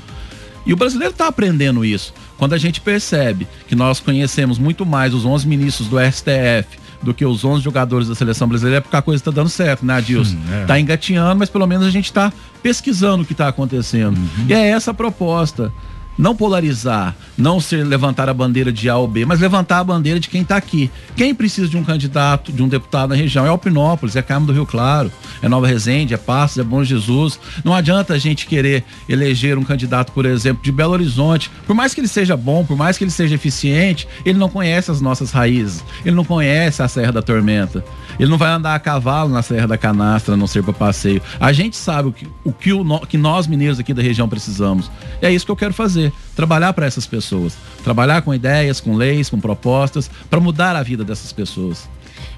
E 0.65 0.74
o 0.74 0.75
brasileiro 0.75 1.12
está 1.12 1.27
aprendendo 1.27 1.83
isso. 1.83 2.13
Quando 2.38 2.53
a 2.53 2.57
gente 2.57 2.79
percebe 2.79 3.48
que 3.67 3.75
nós 3.75 4.00
conhecemos 4.00 4.57
muito 4.57 4.86
mais 4.86 5.13
os 5.13 5.25
11 5.25 5.48
ministros 5.48 5.88
do 5.88 5.98
STF, 6.00 6.79
do 7.01 7.13
que 7.13 7.25
os 7.25 7.46
11 7.46 7.63
jogadores 7.63 8.08
da 8.08 8.15
seleção 8.15 8.48
brasileira, 8.48 8.77
é 8.77 8.82
porque 8.82 8.96
a 8.96 9.01
coisa 9.01 9.22
está 9.22 9.32
dando 9.32 9.50
certo, 9.50 9.86
né, 9.86 9.96
Adilson? 9.96 10.38
É. 10.51 10.65
Tá 10.65 10.79
engatinhando, 10.79 11.39
mas 11.39 11.50
pelo 11.50 11.65
menos 11.65 11.86
a 11.86 11.89
gente 11.89 12.06
está 12.06 12.32
pesquisando 12.62 13.24
o 13.24 13.25
que 13.25 13.32
está 13.32 13.48
acontecendo. 13.48 14.18
Uhum. 14.18 14.46
E 14.48 14.53
é 14.53 14.70
essa 14.70 14.91
a 14.91 14.94
proposta 14.94 15.72
não 16.20 16.36
polarizar, 16.36 17.16
não 17.38 17.62
ser 17.62 17.86
levantar 17.86 18.28
a 18.28 18.34
bandeira 18.34 18.74
de 18.74 18.90
A 18.90 18.98
ou 18.98 19.08
B, 19.08 19.26
mas 19.26 19.40
levantar 19.40 19.80
a 19.80 19.84
bandeira 19.86 20.20
de 20.20 20.28
quem 20.28 20.42
está 20.42 20.58
aqui. 20.58 20.92
Quem 21.16 21.34
precisa 21.34 21.70
de 21.70 21.78
um 21.78 21.84
candidato, 21.84 22.52
de 22.52 22.62
um 22.62 22.68
deputado 22.68 23.12
na 23.12 23.16
região? 23.16 23.46
É 23.46 23.48
Alpinópolis, 23.50 24.18
é 24.18 24.22
Carmo 24.22 24.46
do 24.46 24.52
Rio 24.52 24.66
Claro, 24.66 25.10
é 25.42 25.48
Nova 25.48 25.66
Resende, 25.66 26.14
é 26.14 26.18
Passos, 26.18 26.58
é 26.58 26.64
Bom 26.64 26.84
Jesus. 26.84 27.40
Não 27.64 27.74
adianta 27.74 28.14
a 28.14 28.18
gente 28.18 28.48
querer 28.48 28.84
eleger 29.08 29.58
um 29.58 29.64
candidato, 29.64 30.12
por 30.12 30.26
exemplo, 30.26 30.62
de 30.62 30.74
Belo 30.74 30.92
Horizonte. 30.92 31.50
Por 31.66 31.74
mais 31.74 31.94
que 31.94 32.02
ele 32.02 32.08
seja 32.10 32.36
bom, 32.36 32.66
por 32.66 32.76
mais 32.76 32.98
que 32.98 33.06
ele 33.06 33.12
seja 33.12 33.36
eficiente, 33.36 34.06
ele 34.26 34.38
não 34.38 34.50
conhece 34.50 34.92
as 34.92 35.00
nossas 35.00 35.32
raízes, 35.32 35.82
ele 36.04 36.18
não 36.18 36.26
conhece 36.26 36.84
a 36.84 36.88
Serra 36.90 37.14
da 37.14 37.22
Tormenta. 37.22 37.82
Ele 38.20 38.30
não 38.30 38.38
vai 38.38 38.52
andar 38.52 38.76
a 38.76 38.80
cavalo 38.80 39.32
na 39.32 39.42
Serra 39.42 39.68
da 39.68 39.78
Canastra, 39.78 40.34
a 40.34 40.38
não 40.38 40.46
ser 40.46 40.62
para 40.62 40.74
passeio. 40.74 41.22
A 41.40 41.54
gente 41.54 41.78
sabe 41.78 42.10
o 42.10 42.12
que, 42.12 42.28
o 42.44 42.52
que, 42.52 42.74
o, 42.74 43.00
que 43.08 43.18
nós 43.18 43.48
mineiros 43.48 43.80
aqui 43.80 43.94
da 43.94 44.02
região 44.02 44.28
precisamos. 44.28 44.92
E 45.22 45.26
é 45.26 45.32
isso 45.32 45.46
que 45.46 45.52
eu 45.52 45.56
quero 45.56 45.74
fazer 45.74 46.12
trabalhar 46.36 46.74
para 46.74 46.86
essas 46.86 47.06
pessoas, 47.06 47.58
trabalhar 47.84 48.22
com 48.22 48.34
ideias, 48.34 48.82
com 48.82 48.96
leis, 48.96 49.30
com 49.30 49.40
propostas, 49.40 50.12
para 50.30 50.40
mudar 50.40 50.76
a 50.76 50.84
vida 50.84 51.04
dessas 51.04 51.32
pessoas. 51.32 51.88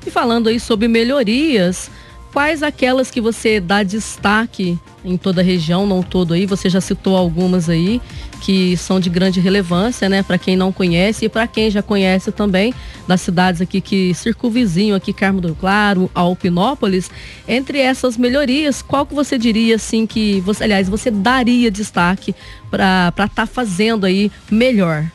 E 0.06 0.12
falando 0.12 0.50
aí 0.50 0.60
sobre 0.60 0.88
melhorias, 0.88 1.90
quais 2.32 2.64
aquelas 2.64 3.12
que 3.12 3.20
você 3.20 3.60
dá 3.60 3.84
destaque 3.84 4.78
em 5.04 5.18
toda 5.18 5.42
a 5.42 5.44
região, 5.44 5.86
não 5.86 6.02
todo 6.02 6.34
aí, 6.34 6.46
você 6.46 6.70
já 6.70 6.80
citou 6.80 7.18
algumas 7.18 7.70
aí 7.70 8.02
que 8.42 8.76
são 8.78 9.00
de 9.00 9.10
grande 9.10 9.40
relevância, 9.40 10.10
né, 10.10 10.24
para 10.24 10.38
quem 10.38 10.56
não 10.56 10.72
conhece 10.72 11.26
e 11.26 11.30
para 11.30 11.46
quem 11.48 11.70
já 11.70 11.82
conhece 11.82 12.32
também 12.32 12.74
das 13.08 13.22
cidades 13.22 13.62
aqui 13.62 13.80
que 13.80 14.14
circunvizinham 14.14 14.96
aqui 14.96 15.14
Carmo 15.14 15.42
do 15.42 15.54
Claro, 15.54 16.10
Alpinópolis. 16.14 17.12
Entre 17.48 17.80
essas 17.80 18.18
melhorias, 18.18 18.82
qual 18.82 19.06
que 19.06 19.14
você 19.14 19.38
diria 19.38 19.76
assim 19.76 20.08
que 20.08 20.40
você, 20.42 20.64
aliás, 20.64 20.90
você 20.90 21.12
daria 21.12 21.70
destaque 21.70 22.34
para 22.70 23.10
estar 23.10 23.28
tá 23.28 23.46
fazendo 23.46 24.06
aí 24.06 24.32
melhor? 24.50 25.06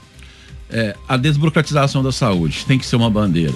É, 0.70 0.94
a 1.08 1.16
desburocratização 1.16 2.02
da 2.02 2.12
saúde 2.12 2.64
tem 2.66 2.78
que 2.78 2.86
ser 2.86 2.96
uma 2.96 3.10
bandeira. 3.10 3.54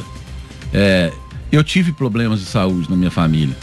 É, 0.73 1.13
eu 1.51 1.65
tive 1.65 1.93
problemas 1.93 2.41
de 2.41 2.47
saúde 2.47 2.91
na 2.91 2.97
minha 2.97 3.11
família 3.11 3.57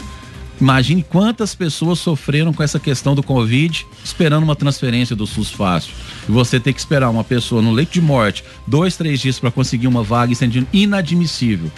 Imagine 0.60 1.04
quantas 1.04 1.54
pessoas 1.54 2.00
sofreram 2.00 2.52
com 2.52 2.62
essa 2.62 2.80
questão 2.80 3.14
do 3.14 3.22
Covid, 3.22 3.86
esperando 4.04 4.42
uma 4.42 4.56
transferência 4.56 5.14
do 5.14 5.24
SUS 5.24 5.50
fácil. 5.50 5.92
E 6.28 6.32
você 6.32 6.58
ter 6.58 6.72
que 6.72 6.80
esperar 6.80 7.10
uma 7.10 7.22
pessoa 7.22 7.62
no 7.62 7.70
leito 7.70 7.92
de 7.92 8.00
morte 8.00 8.42
dois, 8.66 8.96
três 8.96 9.20
dias 9.20 9.38
para 9.38 9.52
conseguir 9.52 9.86
uma 9.86 10.02
vaga, 10.02 10.32
isso 10.32 10.44
é 10.44 10.48
inadmissível. 10.72 11.70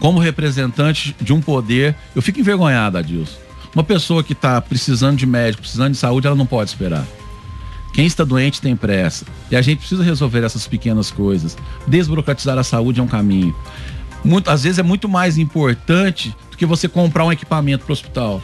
Como 0.00 0.18
representante 0.18 1.14
de 1.20 1.32
um 1.32 1.42
poder, 1.42 1.94
eu 2.14 2.22
fico 2.22 2.40
envergonhado, 2.40 2.96
Adilson. 2.96 3.36
Uma 3.74 3.84
pessoa 3.84 4.24
que 4.24 4.32
está 4.32 4.58
precisando 4.62 5.18
de 5.18 5.26
médico, 5.26 5.62
precisando 5.62 5.92
de 5.92 5.98
saúde, 5.98 6.26
ela 6.26 6.36
não 6.36 6.46
pode 6.46 6.70
esperar. 6.70 7.06
Quem 7.92 8.06
está 8.06 8.24
doente 8.24 8.62
tem 8.62 8.74
pressa. 8.74 9.26
E 9.50 9.56
a 9.56 9.60
gente 9.60 9.80
precisa 9.80 10.02
resolver 10.02 10.42
essas 10.42 10.66
pequenas 10.66 11.10
coisas. 11.10 11.56
Desburocratizar 11.86 12.58
a 12.58 12.64
saúde 12.64 13.00
é 13.00 13.02
um 13.02 13.06
caminho. 13.06 13.54
Muito, 14.26 14.50
às 14.50 14.64
vezes 14.64 14.80
é 14.80 14.82
muito 14.82 15.08
mais 15.08 15.38
importante 15.38 16.34
do 16.50 16.56
que 16.56 16.66
você 16.66 16.88
comprar 16.88 17.24
um 17.24 17.30
equipamento 17.30 17.84
para 17.84 17.92
o 17.92 17.94
hospital. 17.94 18.42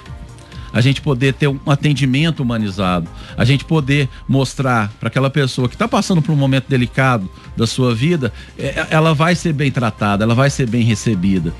A 0.72 0.80
gente 0.80 1.02
poder 1.02 1.34
ter 1.34 1.48
um 1.48 1.58
atendimento 1.66 2.40
humanizado, 2.40 3.10
a 3.36 3.44
gente 3.44 3.64
poder 3.64 4.08
mostrar 4.28 4.90
para 5.00 5.08
aquela 5.08 5.28
pessoa 5.28 5.68
que 5.68 5.74
está 5.74 5.88
passando 5.88 6.22
por 6.22 6.32
um 6.32 6.36
momento 6.36 6.66
delicado 6.68 7.28
da 7.56 7.66
sua 7.66 7.94
vida, 7.94 8.32
é, 8.56 8.86
ela 8.90 9.12
vai 9.12 9.34
ser 9.34 9.52
bem 9.52 9.72
tratada, 9.72 10.22
ela 10.22 10.36
vai 10.36 10.48
ser 10.48 10.68
bem 10.68 10.84
recebida. 10.84 11.52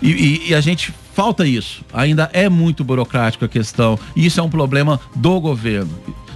E, 0.00 0.12
e, 0.12 0.50
e, 0.50 0.54
a 0.54 0.60
gente 0.60 0.94
falta 1.12 1.44
isso. 1.44 1.84
Ainda 1.92 2.30
é 2.32 2.48
muito 2.48 2.84
burocrático 2.84 3.44
a 3.44 3.48
questão. 3.48 3.98
E 4.14 4.24
isso 4.24 4.38
é 4.38 4.42
um 4.42 4.48
problema 4.48 5.00
do 5.16 5.40
governo 5.40 5.90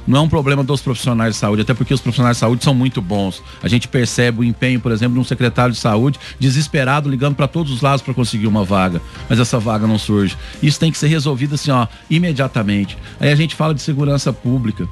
não 0.06 0.20
é 0.20 0.22
um 0.22 0.28
problema 0.28 0.64
dos 0.64 0.80
profissionais 0.80 1.34
de 1.34 1.40
saúde, 1.40 1.62
até 1.62 1.74
porque 1.74 1.94
os 1.94 2.00
profissionais 2.00 2.36
de 2.36 2.40
saúde 2.40 2.64
são 2.64 2.74
muito 2.74 3.00
bons. 3.00 3.42
A 3.62 3.68
gente 3.68 3.88
percebe 3.88 4.40
o 4.40 4.44
empenho, 4.44 4.80
por 4.80 4.92
exemplo, 4.92 5.14
de 5.14 5.20
um 5.20 5.24
secretário 5.24 5.72
de 5.72 5.80
saúde 5.80 6.18
desesperado 6.38 7.08
ligando 7.08 7.34
para 7.34 7.48
todos 7.48 7.72
os 7.72 7.80
lados 7.80 8.02
para 8.02 8.14
conseguir 8.14 8.46
uma 8.46 8.64
vaga, 8.64 9.00
mas 9.28 9.38
essa 9.38 9.58
vaga 9.58 9.86
não 9.86 9.98
surge. 9.98 10.36
Isso 10.62 10.78
tem 10.78 10.90
que 10.90 10.98
ser 10.98 11.08
resolvido 11.08 11.54
assim, 11.54 11.70
ó, 11.70 11.86
imediatamente. 12.10 12.96
Aí 13.20 13.30
a 13.30 13.36
gente 13.36 13.54
fala 13.54 13.74
de 13.74 13.82
segurança 13.82 14.32
pública. 14.32 14.88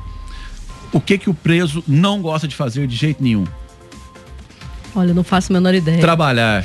O 0.93 1.00
que 1.00 1.19
que 1.19 1.31
o 1.31 1.35
preso 1.35 1.85
não 1.87 2.21
gosta 2.21 2.49
de 2.49 2.55
fazer 2.55 2.87
de 2.87 2.97
jeito 2.97 3.23
nenhum? 3.23 3.45
Olha, 4.95 5.14
não 5.14 5.23
faço 5.23 5.52
a 5.52 5.55
menor 5.55 5.75
ideia. 5.75 6.00
Trabalhar. 6.00 6.64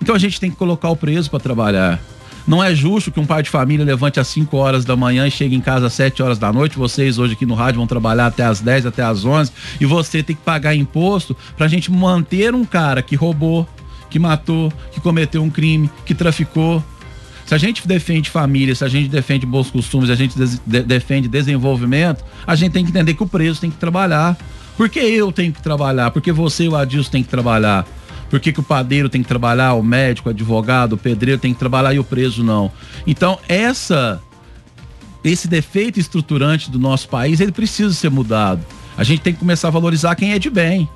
Então 0.00 0.14
a 0.14 0.18
gente 0.18 0.40
tem 0.40 0.50
que 0.50 0.56
colocar 0.56 0.88
o 0.88 0.96
preso 0.96 1.30
para 1.30 1.38
trabalhar. 1.38 2.00
Não 2.46 2.62
é 2.62 2.72
justo 2.74 3.10
que 3.10 3.18
um 3.18 3.26
pai 3.26 3.42
de 3.42 3.50
família 3.50 3.84
levante 3.84 4.20
às 4.20 4.28
5 4.28 4.56
horas 4.56 4.84
da 4.84 4.94
manhã 4.94 5.26
e 5.26 5.30
chegue 5.30 5.56
em 5.56 5.60
casa 5.60 5.86
às 5.86 5.92
7 5.94 6.22
horas 6.22 6.38
da 6.38 6.52
noite. 6.52 6.78
Vocês 6.78 7.18
hoje 7.18 7.32
aqui 7.32 7.44
no 7.44 7.54
rádio 7.54 7.78
vão 7.78 7.88
trabalhar 7.88 8.26
até 8.26 8.44
às 8.44 8.60
10, 8.60 8.86
até 8.86 9.02
às 9.02 9.24
11 9.24 9.50
e 9.80 9.84
você 9.84 10.22
tem 10.22 10.36
que 10.36 10.42
pagar 10.42 10.74
imposto 10.74 11.36
para 11.56 11.66
a 11.66 11.68
gente 11.68 11.90
manter 11.90 12.54
um 12.54 12.64
cara 12.64 13.02
que 13.02 13.16
roubou, 13.16 13.68
que 14.08 14.18
matou, 14.18 14.72
que 14.92 15.00
cometeu 15.00 15.42
um 15.42 15.50
crime, 15.50 15.90
que 16.04 16.14
traficou. 16.14 16.82
Se 17.44 17.54
a 17.54 17.58
gente 17.58 17.86
defende 17.86 18.30
família, 18.30 18.74
se 18.74 18.84
a 18.84 18.88
gente 18.88 19.08
defende 19.08 19.44
bons 19.44 19.68
costumes, 19.68 20.06
se 20.06 20.12
a 20.12 20.16
gente 20.16 20.36
de 20.36 20.82
defende 20.82 21.26
desenvolvimento, 21.26 22.24
a 22.46 22.54
gente 22.54 22.72
tem 22.72 22.84
que 22.84 22.90
entender 22.90 23.14
que 23.14 23.22
o 23.22 23.26
preso 23.26 23.60
tem 23.60 23.70
que 23.70 23.76
trabalhar. 23.76 24.36
Por 24.76 24.88
que 24.88 25.00
eu 25.00 25.32
tenho 25.32 25.52
que 25.52 25.62
trabalhar? 25.62 26.10
Porque 26.10 26.30
você 26.30 26.64
e 26.64 26.68
o 26.68 26.76
Adilson 26.76 27.10
tem 27.10 27.22
que 27.22 27.28
trabalhar. 27.28 27.86
Por 28.28 28.40
que, 28.40 28.52
que 28.52 28.60
o 28.60 28.62
padeiro 28.62 29.08
tem 29.08 29.22
que 29.22 29.28
trabalhar, 29.28 29.74
o 29.74 29.82
médico, 29.82 30.28
o 30.28 30.32
advogado, 30.32 30.94
o 30.94 30.98
pedreiro 30.98 31.40
tem 31.40 31.52
que 31.52 31.58
trabalhar 31.58 31.94
e 31.94 31.98
o 31.98 32.04
preso 32.04 32.42
não? 32.42 32.72
Então, 33.06 33.38
essa 33.48 34.20
esse 35.24 35.48
defeito 35.48 35.98
estruturante 35.98 36.70
do 36.70 36.78
nosso 36.78 37.08
país, 37.08 37.40
ele 37.40 37.52
precisa 37.52 37.92
ser 37.92 38.10
mudado. 38.10 38.64
A 38.96 39.04
gente 39.04 39.20
tem 39.20 39.32
que 39.32 39.40
começar 39.40 39.68
a 39.68 39.70
valorizar 39.70 40.14
quem 40.14 40.32
é 40.32 40.38
de 40.38 40.48
bem. 40.48 40.88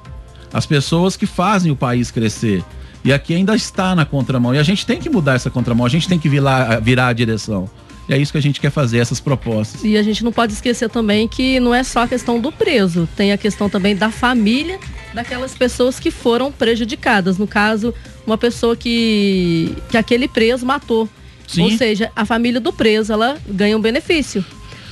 As 0.52 0.66
pessoas 0.66 1.16
que 1.16 1.26
fazem 1.26 1.70
o 1.70 1.76
país 1.76 2.10
crescer. 2.10 2.64
E 3.04 3.12
aqui 3.12 3.34
ainda 3.34 3.54
está 3.54 3.94
na 3.94 4.04
contramão. 4.04 4.54
E 4.54 4.58
a 4.58 4.62
gente 4.62 4.86
tem 4.86 4.98
que 4.98 5.08
mudar 5.08 5.34
essa 5.34 5.50
contramão, 5.50 5.86
a 5.86 5.88
gente 5.88 6.08
tem 6.08 6.18
que 6.18 6.28
virar, 6.28 6.80
virar 6.80 7.08
a 7.08 7.12
direção. 7.12 7.68
E 8.08 8.14
é 8.14 8.18
isso 8.18 8.32
que 8.32 8.38
a 8.38 8.42
gente 8.42 8.60
quer 8.60 8.70
fazer, 8.70 8.98
essas 8.98 9.20
propostas. 9.20 9.84
E 9.84 9.96
a 9.96 10.02
gente 10.02 10.24
não 10.24 10.32
pode 10.32 10.52
esquecer 10.52 10.88
também 10.90 11.28
que 11.28 11.60
não 11.60 11.74
é 11.74 11.82
só 11.82 12.02
a 12.02 12.08
questão 12.08 12.40
do 12.40 12.50
preso, 12.50 13.08
tem 13.16 13.32
a 13.32 13.38
questão 13.38 13.68
também 13.68 13.94
da 13.94 14.10
família 14.10 14.78
daquelas 15.12 15.54
pessoas 15.54 15.98
que 15.98 16.10
foram 16.10 16.52
prejudicadas. 16.52 17.38
No 17.38 17.46
caso, 17.46 17.94
uma 18.26 18.38
pessoa 18.38 18.76
que, 18.76 19.76
que 19.90 19.96
aquele 19.96 20.28
preso 20.28 20.64
matou. 20.64 21.08
Sim. 21.46 21.62
Ou 21.62 21.70
seja, 21.72 22.12
a 22.14 22.24
família 22.24 22.60
do 22.60 22.72
preso, 22.72 23.12
ela 23.12 23.36
ganha 23.48 23.76
um 23.76 23.80
benefício. 23.80 24.44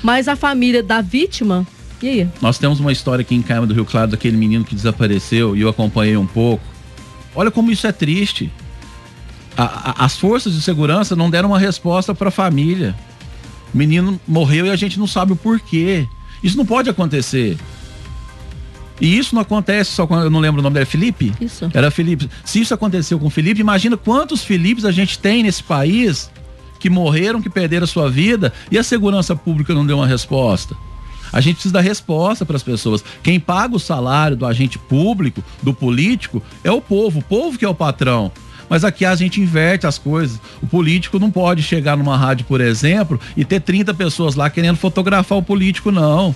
Mas 0.02 0.28
a 0.28 0.37
família 0.37 0.82
da 0.82 1.00
vítima, 1.00 1.66
e 2.02 2.08
aí? 2.08 2.28
Nós 2.40 2.58
temos 2.58 2.80
uma 2.80 2.92
história 2.92 3.22
aqui 3.22 3.34
em 3.34 3.42
Caima 3.42 3.66
do 3.66 3.75
Rio 3.75 3.84
Claro 3.84 4.10
daquele 4.10 4.37
menino 4.37 4.64
que 4.64 4.75
desapareceu 4.75 5.56
e 5.56 5.60
eu 5.60 5.68
acompanhei 5.68 6.16
um 6.16 6.26
pouco. 6.26 6.64
Olha 7.34 7.50
como 7.50 7.70
isso 7.70 7.87
é 7.87 7.92
triste. 7.92 8.52
A, 9.56 9.64
a, 10.02 10.04
as 10.04 10.16
forças 10.16 10.54
de 10.54 10.62
segurança 10.62 11.16
não 11.16 11.30
deram 11.30 11.50
uma 11.50 11.58
resposta 11.58 12.14
para 12.14 12.28
a 12.28 12.32
família. 12.32 12.94
O 13.72 13.76
menino 13.76 14.20
morreu 14.26 14.66
e 14.66 14.70
a 14.70 14.76
gente 14.76 14.98
não 14.98 15.06
sabe 15.06 15.32
o 15.32 15.37
porquê. 15.37 16.06
Isso 16.42 16.56
não 16.56 16.64
pode 16.64 16.88
acontecer. 16.88 17.56
E 19.00 19.19
isso 19.19 19.35
não 19.35 19.43
acontece 19.43 19.93
só 19.93 20.07
quando 20.07 20.25
eu 20.25 20.31
não 20.31 20.40
lembro 20.40 20.61
o 20.61 20.62
nome 20.62 20.75
dele, 20.75 20.87
Felipe? 20.87 21.33
Isso. 21.40 21.71
Era 21.73 21.90
Felipe. 21.90 22.28
Se 22.45 22.61
isso 22.61 22.75
aconteceu 22.75 23.19
com 23.19 23.26
o 23.26 23.31
Felipe, 23.31 23.61
imagina 23.61 23.97
quantos 23.97 24.43
Filipes 24.43 24.85
a 24.85 24.90
gente 24.90 25.19
tem 25.19 25.43
nesse 25.43 25.62
país 25.62 26.31
que 26.78 26.88
morreram, 26.90 27.43
que 27.43 27.50
perderam 27.50 27.85
a 27.85 27.88
sua 27.88 28.11
vida 28.11 28.52
e 28.71 28.78
a 28.78 28.83
segurança 28.83 29.35
pública 29.35 29.75
não 29.75 29.87
deu 29.87 29.97
uma 29.99 30.07
resposta. 30.07 30.76
A 31.33 31.40
gente 31.40 31.57
precisa 31.57 31.75
dar 31.75 31.81
resposta 31.81 32.47
para 32.47 32.57
as 32.57 32.62
pessoas. 32.62 33.05
Quem 33.23 33.38
paga 33.38 33.76
o 33.76 33.81
salário 33.81 34.37
do 34.37 34.47
agente 34.47 34.78
público, 34.78 35.45
do 35.62 35.75
político, 35.75 36.43
é 36.64 36.71
o 36.71 36.81
povo. 36.81 37.19
O 37.19 37.23
povo 37.23 37.59
que 37.59 37.64
é 37.64 37.69
o 37.69 37.75
patrão. 37.75 38.33
Mas 38.69 38.85
aqui 38.85 39.05
a 39.05 39.14
gente 39.14 39.40
inverte 39.40 39.87
as 39.87 39.99
coisas. 39.99 40.40
O 40.62 40.67
político 40.67 41.19
não 41.19 41.31
pode 41.31 41.62
chegar 41.62 41.97
numa 41.97 42.17
rádio, 42.17 42.47
por 42.47 42.61
exemplo, 42.61 43.21
e 43.37 43.45
ter 43.45 43.61
30 43.61 43.95
pessoas 43.95 44.35
lá 44.35 44.50
querendo 44.50 44.76
fotografar 44.76 45.38
o 45.38 45.43
político, 45.43 45.90
não. 45.90 46.35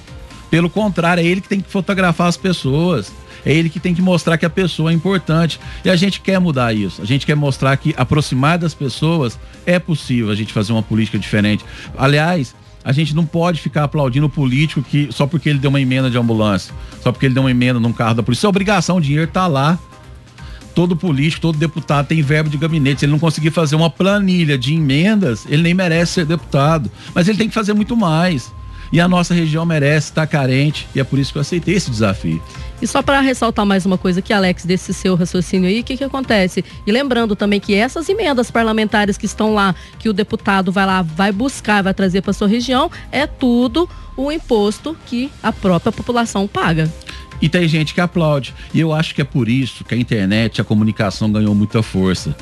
Pelo 0.52 0.68
contrário, 0.68 1.22
é 1.22 1.26
ele 1.26 1.40
que 1.40 1.48
tem 1.48 1.62
que 1.62 1.70
fotografar 1.70 2.28
as 2.28 2.36
pessoas. 2.36 3.10
É 3.42 3.50
ele 3.50 3.70
que 3.70 3.80
tem 3.80 3.94
que 3.94 4.02
mostrar 4.02 4.36
que 4.36 4.44
a 4.44 4.50
pessoa 4.50 4.90
é 4.90 4.94
importante. 4.94 5.58
E 5.82 5.88
a 5.88 5.96
gente 5.96 6.20
quer 6.20 6.38
mudar 6.38 6.74
isso. 6.74 7.00
A 7.00 7.06
gente 7.06 7.24
quer 7.24 7.34
mostrar 7.34 7.74
que 7.78 7.94
aproximar 7.96 8.58
das 8.58 8.74
pessoas 8.74 9.40
é 9.64 9.78
possível 9.78 10.28
a 10.28 10.34
gente 10.34 10.52
fazer 10.52 10.74
uma 10.74 10.82
política 10.82 11.18
diferente. 11.18 11.64
Aliás, 11.96 12.54
a 12.84 12.92
gente 12.92 13.14
não 13.14 13.24
pode 13.24 13.62
ficar 13.62 13.84
aplaudindo 13.84 14.26
o 14.26 14.28
político 14.28 14.82
que 14.82 15.08
só 15.10 15.26
porque 15.26 15.48
ele 15.48 15.58
deu 15.58 15.70
uma 15.70 15.80
emenda 15.80 16.10
de 16.10 16.18
ambulância, 16.18 16.74
só 17.02 17.10
porque 17.10 17.24
ele 17.24 17.34
deu 17.34 17.44
uma 17.44 17.50
emenda 17.50 17.80
num 17.80 17.90
carro 17.90 18.12
da 18.12 18.22
polícia. 18.22 18.46
É 18.46 18.50
obrigação, 18.50 18.98
o 18.98 19.00
dinheiro 19.00 19.26
tá 19.28 19.46
lá 19.46 19.78
todo 20.74 20.94
político, 20.94 21.40
todo 21.40 21.56
deputado 21.56 22.08
tem 22.08 22.20
verbo 22.20 22.50
de 22.50 22.58
gabinete. 22.58 23.00
Se 23.00 23.06
ele 23.06 23.12
não 23.12 23.18
conseguir 23.18 23.52
fazer 23.52 23.74
uma 23.74 23.88
planilha 23.88 24.58
de 24.58 24.74
emendas, 24.74 25.46
ele 25.48 25.62
nem 25.62 25.72
merece 25.72 26.12
ser 26.12 26.26
deputado. 26.26 26.90
Mas 27.14 27.26
ele 27.26 27.38
tem 27.38 27.48
que 27.48 27.54
fazer 27.54 27.72
muito 27.72 27.96
mais. 27.96 28.52
E 28.92 29.00
a 29.00 29.08
nossa 29.08 29.32
região 29.32 29.64
merece 29.64 30.10
estar 30.10 30.26
carente 30.26 30.86
e 30.94 31.00
é 31.00 31.04
por 31.04 31.18
isso 31.18 31.32
que 31.32 31.38
eu 31.38 31.40
aceitei 31.40 31.74
esse 31.74 31.90
desafio. 31.90 32.42
E 32.80 32.86
só 32.86 33.00
para 33.00 33.20
ressaltar 33.20 33.64
mais 33.64 33.86
uma 33.86 33.96
coisa 33.96 34.18
aqui, 34.18 34.32
Alex, 34.32 34.66
desse 34.66 34.92
seu 34.92 35.14
raciocínio 35.14 35.68
aí, 35.68 35.80
o 35.80 35.84
que, 35.84 35.96
que 35.96 36.04
acontece? 36.04 36.64
E 36.86 36.92
lembrando 36.92 37.34
também 37.34 37.58
que 37.58 37.74
essas 37.74 38.08
emendas 38.08 38.50
parlamentares 38.50 39.16
que 39.16 39.24
estão 39.24 39.54
lá, 39.54 39.74
que 39.98 40.08
o 40.08 40.12
deputado 40.12 40.70
vai 40.70 40.84
lá, 40.84 41.00
vai 41.00 41.32
buscar, 41.32 41.82
vai 41.82 41.94
trazer 41.94 42.20
para 42.20 42.32
sua 42.32 42.48
região, 42.48 42.90
é 43.10 43.26
tudo 43.26 43.88
o 44.16 44.30
imposto 44.30 44.96
que 45.06 45.30
a 45.42 45.52
própria 45.52 45.90
população 45.90 46.46
paga. 46.46 46.92
E 47.40 47.48
tem 47.48 47.66
gente 47.66 47.94
que 47.94 48.00
aplaude. 48.00 48.54
E 48.74 48.80
eu 48.80 48.92
acho 48.92 49.14
que 49.14 49.22
é 49.22 49.24
por 49.24 49.48
isso 49.48 49.84
que 49.84 49.94
a 49.94 49.98
internet, 49.98 50.60
a 50.60 50.64
comunicação 50.64 51.32
ganhou 51.32 51.54
muita 51.54 51.82
força. 51.82 52.36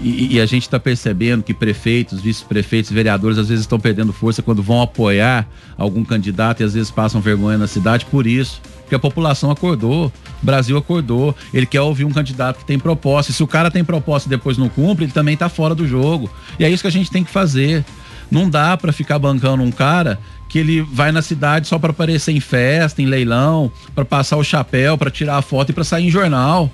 E, 0.00 0.34
e 0.34 0.40
a 0.40 0.46
gente 0.46 0.62
está 0.62 0.78
percebendo 0.78 1.42
que 1.42 1.54
prefeitos, 1.54 2.20
vice-prefeitos, 2.20 2.90
vereadores 2.90 3.38
às 3.38 3.48
vezes 3.48 3.64
estão 3.64 3.78
perdendo 3.78 4.12
força 4.12 4.42
quando 4.42 4.62
vão 4.62 4.82
apoiar 4.82 5.46
algum 5.76 6.04
candidato 6.04 6.60
e 6.60 6.64
às 6.64 6.74
vezes 6.74 6.90
passam 6.90 7.20
vergonha 7.20 7.56
na 7.56 7.66
cidade 7.66 8.04
por 8.06 8.26
isso. 8.26 8.60
Porque 8.80 8.94
a 8.94 8.98
população 8.98 9.50
acordou, 9.50 10.12
o 10.42 10.44
Brasil 10.44 10.76
acordou, 10.76 11.34
ele 11.54 11.64
quer 11.64 11.80
ouvir 11.80 12.04
um 12.04 12.10
candidato 12.10 12.58
que 12.58 12.66
tem 12.66 12.78
proposta. 12.78 13.32
E 13.32 13.34
se 13.34 13.42
o 13.42 13.46
cara 13.46 13.70
tem 13.70 13.82
proposta 13.82 14.28
e 14.28 14.30
depois 14.30 14.58
não 14.58 14.68
cumpre, 14.68 15.04
ele 15.04 15.12
também 15.12 15.34
está 15.34 15.48
fora 15.48 15.74
do 15.74 15.86
jogo. 15.86 16.30
E 16.58 16.64
é 16.64 16.70
isso 16.70 16.82
que 16.82 16.88
a 16.88 16.92
gente 16.92 17.10
tem 17.10 17.24
que 17.24 17.30
fazer. 17.30 17.84
Não 18.30 18.48
dá 18.50 18.76
para 18.76 18.92
ficar 18.92 19.18
bancando 19.18 19.62
um 19.62 19.70
cara 19.70 20.18
que 20.50 20.58
ele 20.58 20.82
vai 20.82 21.12
na 21.12 21.22
cidade 21.22 21.66
só 21.66 21.78
para 21.78 21.90
aparecer 21.92 22.32
em 22.32 22.40
festa, 22.40 23.00
em 23.00 23.06
leilão, 23.06 23.72
para 23.94 24.04
passar 24.04 24.36
o 24.36 24.44
chapéu, 24.44 24.98
para 24.98 25.10
tirar 25.10 25.38
a 25.38 25.42
foto 25.42 25.70
e 25.70 25.72
para 25.72 25.82
sair 25.82 26.06
em 26.06 26.10
jornal. 26.10 26.70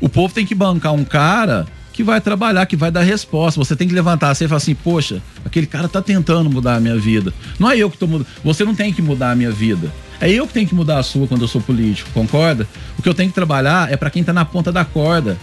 O 0.00 0.08
povo 0.08 0.32
tem 0.32 0.46
que 0.46 0.54
bancar 0.54 0.92
um 0.92 1.04
cara 1.04 1.66
que 2.00 2.04
vai 2.04 2.20
trabalhar, 2.20 2.64
que 2.64 2.76
vai 2.76 2.90
dar 2.90 3.02
resposta. 3.02 3.60
Você 3.60 3.76
tem 3.76 3.86
que 3.86 3.94
levantar 3.94 4.34
você 4.34 4.46
e 4.46 4.48
falar 4.48 4.56
assim: 4.56 4.74
"Poxa, 4.74 5.22
aquele 5.44 5.66
cara 5.66 5.86
tá 5.86 6.00
tentando 6.00 6.48
mudar 6.48 6.76
a 6.76 6.80
minha 6.80 6.96
vida". 6.96 7.32
Não 7.58 7.70
é 7.70 7.76
eu 7.76 7.90
que 7.90 7.98
tô 7.98 8.06
mudando. 8.06 8.26
Você 8.42 8.64
não 8.64 8.74
tem 8.74 8.92
que 8.92 9.02
mudar 9.02 9.32
a 9.32 9.36
minha 9.36 9.50
vida. 9.50 9.92
É 10.18 10.30
eu 10.30 10.46
que 10.46 10.52
tenho 10.52 10.66
que 10.66 10.74
mudar 10.74 10.98
a 10.98 11.02
sua 11.02 11.26
quando 11.26 11.42
eu 11.42 11.48
sou 11.48 11.60
político, 11.60 12.10
concorda? 12.12 12.66
O 12.98 13.02
que 13.02 13.08
eu 13.08 13.14
tenho 13.14 13.28
que 13.28 13.34
trabalhar 13.34 13.92
é 13.92 13.96
para 13.96 14.10
quem 14.10 14.24
tá 14.24 14.32
na 14.32 14.44
ponta 14.44 14.72
da 14.72 14.84
corda. 14.84 15.36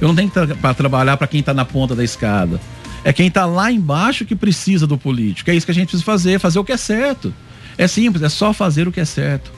Eu 0.00 0.08
não 0.08 0.14
tenho 0.14 0.28
que 0.28 0.34
tra 0.34 0.74
trabalhar 0.74 1.16
para 1.16 1.26
quem 1.26 1.42
tá 1.42 1.54
na 1.54 1.64
ponta 1.64 1.94
da 1.94 2.02
escada. 2.02 2.60
É 3.04 3.12
quem 3.12 3.28
está 3.28 3.46
lá 3.46 3.70
embaixo 3.70 4.24
que 4.24 4.34
precisa 4.34 4.86
do 4.86 4.98
político. 4.98 5.50
É 5.50 5.54
isso 5.54 5.64
que 5.64 5.72
a 5.72 5.74
gente 5.74 5.88
precisa 5.88 6.04
fazer, 6.04 6.40
fazer 6.40 6.58
o 6.58 6.64
que 6.64 6.72
é 6.72 6.76
certo. 6.76 7.32
É 7.78 7.86
simples, 7.86 8.22
é 8.22 8.28
só 8.28 8.52
fazer 8.52 8.88
o 8.88 8.92
que 8.92 9.00
é 9.00 9.04
certo. 9.04 9.50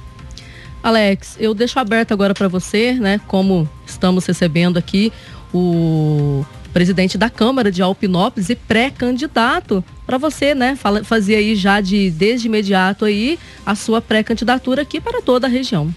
Alex, 0.83 1.37
eu 1.39 1.55
deixo 1.55 1.79
aberto 1.79 2.13
agora 2.13 2.35
para 2.35 2.49
você, 2.49 2.95
né? 2.95 3.21
Como 3.29 3.69
estamos 3.87 4.27
recebendo 4.27 4.79
aqui 4.79 5.13
o 5.53 6.45
presidente 6.73 7.19
da 7.19 7.29
Câmara 7.29 7.71
de 7.71 7.83
Alpinópolis 7.83 8.49
e 8.49 8.57
pré-candidato 8.57 9.85
para 10.07 10.19
você, 10.19 10.55
né? 10.55 10.77
Fazer 11.05 11.37
aí 11.37 11.55
já 11.55 11.81
de 11.81 12.11
desde 12.11 12.49
imediato 12.49 13.05
aí 13.05 13.39
a 13.65 13.75
sua 13.75 14.01
pré-candidatura 14.01 14.83
aqui 14.83 15.01
para 15.01 15.21
toda 15.21 15.47
a 15.47 15.51
região. 15.51 15.95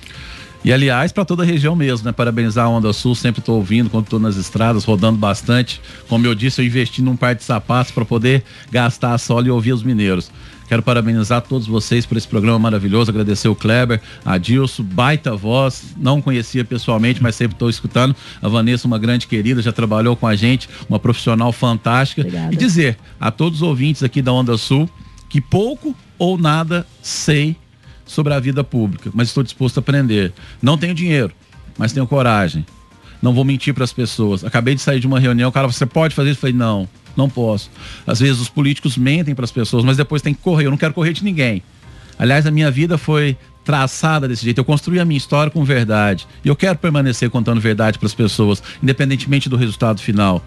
E 0.66 0.74
aliás, 0.74 1.12
para 1.12 1.24
toda 1.24 1.44
a 1.44 1.46
região 1.46 1.76
mesmo, 1.76 2.08
né? 2.08 2.12
Parabenizar 2.12 2.66
a 2.66 2.70
Onda 2.70 2.92
Sul, 2.92 3.14
sempre 3.14 3.40
estou 3.40 3.58
ouvindo 3.58 3.88
quando 3.88 4.06
estou 4.06 4.20
nas 4.20 4.36
estradas, 4.36 4.84
rodando 4.84 5.18
bastante. 5.18 5.80
Como 6.10 6.26
eu 6.26 6.34
disse, 6.34 6.60
eu 6.60 6.66
investi 6.66 7.04
num 7.04 7.16
par 7.16 7.36
de 7.36 7.44
sapatos 7.44 7.92
para 7.92 8.04
poder 8.04 8.44
gastar 8.72 9.14
a 9.14 9.18
sola 9.20 9.46
e 9.48 9.52
ouvir 9.52 9.74
os 9.74 9.84
mineiros. 9.84 10.32
Quero 10.68 10.82
parabenizar 10.82 11.42
todos 11.42 11.68
vocês 11.68 12.06
por 12.06 12.18
esse 12.18 12.28
programa 12.28 12.58
maravilhoso, 12.58 13.12
agradecer 13.12 13.48
o 13.48 13.56
Kleber, 13.56 14.02
a 14.24 14.38
Dilson, 14.38 14.84
baita 14.84 15.36
voz, 15.36 15.94
não 15.96 16.22
conhecia 16.22 16.66
pessoalmente, 16.66 17.22
mas 17.22 17.36
sempre 17.36 17.56
estou 17.56 17.70
escutando. 17.70 18.16
A 18.42 18.48
Vanessa, 18.48 18.88
uma 18.88 18.98
grande 18.98 19.28
querida, 19.28 19.62
já 19.62 19.72
trabalhou 19.72 20.16
com 20.16 20.26
a 20.26 20.36
gente, 20.36 20.68
uma 20.90 21.00
profissional 21.00 21.52
fantástica. 21.52 22.22
Obrigada. 22.22 22.54
E 22.54 22.58
dizer 22.58 22.98
a 23.20 23.30
todos 23.30 23.62
os 23.62 23.68
ouvintes 23.68 24.02
aqui 24.02 24.22
da 24.22 24.34
Onda 24.34 24.58
Sul 24.58 24.90
que 25.30 25.40
pouco 25.40 25.96
ou 26.18 26.38
nada 26.38 26.86
sei 27.02 27.56
sobre 28.06 28.34
a 28.34 28.40
vida 28.40 28.64
pública, 28.64 29.12
mas 29.14 29.28
estou 29.28 29.44
disposto 29.44 29.78
a 29.78 29.82
aprender. 29.82 30.32
Não 30.62 30.78
tenho 30.78 30.94
dinheiro, 30.94 31.32
mas 31.78 31.92
tenho 31.92 32.08
coragem. 32.08 32.66
Não 33.22 33.34
vou 33.34 33.44
mentir 33.44 33.74
para 33.74 33.84
as 33.84 33.94
pessoas. 33.94 34.44
Acabei 34.44 34.76
de 34.76 34.82
sair 34.82 35.00
de 35.00 35.08
uma 35.08 35.20
reunião, 35.20 35.50
o 35.50 35.52
cara, 35.52 35.68
você 35.68 35.86
pode 35.86 36.14
fazer 36.14 36.32
isso? 36.32 36.38
Eu 36.38 36.42
falei, 36.42 36.56
não, 36.56 36.88
não 37.18 37.30
posso. 37.30 37.70
Às 38.06 38.20
vezes 38.20 38.40
os 38.40 38.50
políticos 38.50 38.98
mentem 38.98 39.36
para 39.36 39.46
as 39.46 39.52
pessoas, 39.52 39.84
mas 39.84 39.98
depois 39.98 40.22
tem 40.22 40.34
que 40.34 40.42
correr. 40.42 40.66
Eu 40.66 40.72
não 40.72 40.78
quero 40.78 40.94
correr 40.94 41.14
de 41.14 41.24
ninguém. 41.24 41.62
Aliás, 42.18 42.46
a 42.46 42.52
minha 42.52 42.72
vida 42.72 42.98
foi 42.98 43.38
traçada 43.64 44.28
desse 44.28 44.44
jeito. 44.44 44.60
Eu 44.60 44.66
construí 44.66 45.00
a 45.00 45.06
minha 45.06 45.18
história 45.18 45.52
com 45.52 45.64
verdade. 45.66 46.28
E 46.44 46.48
eu 46.48 46.56
quero 46.56 46.78
permanecer 46.78 47.30
contando 47.30 47.60
verdade 47.60 47.98
para 47.98 48.06
as 48.06 48.14
pessoas, 48.14 48.62
independentemente 48.82 49.50
do 49.50 49.58
resultado 49.58 50.00
final. 50.00 50.44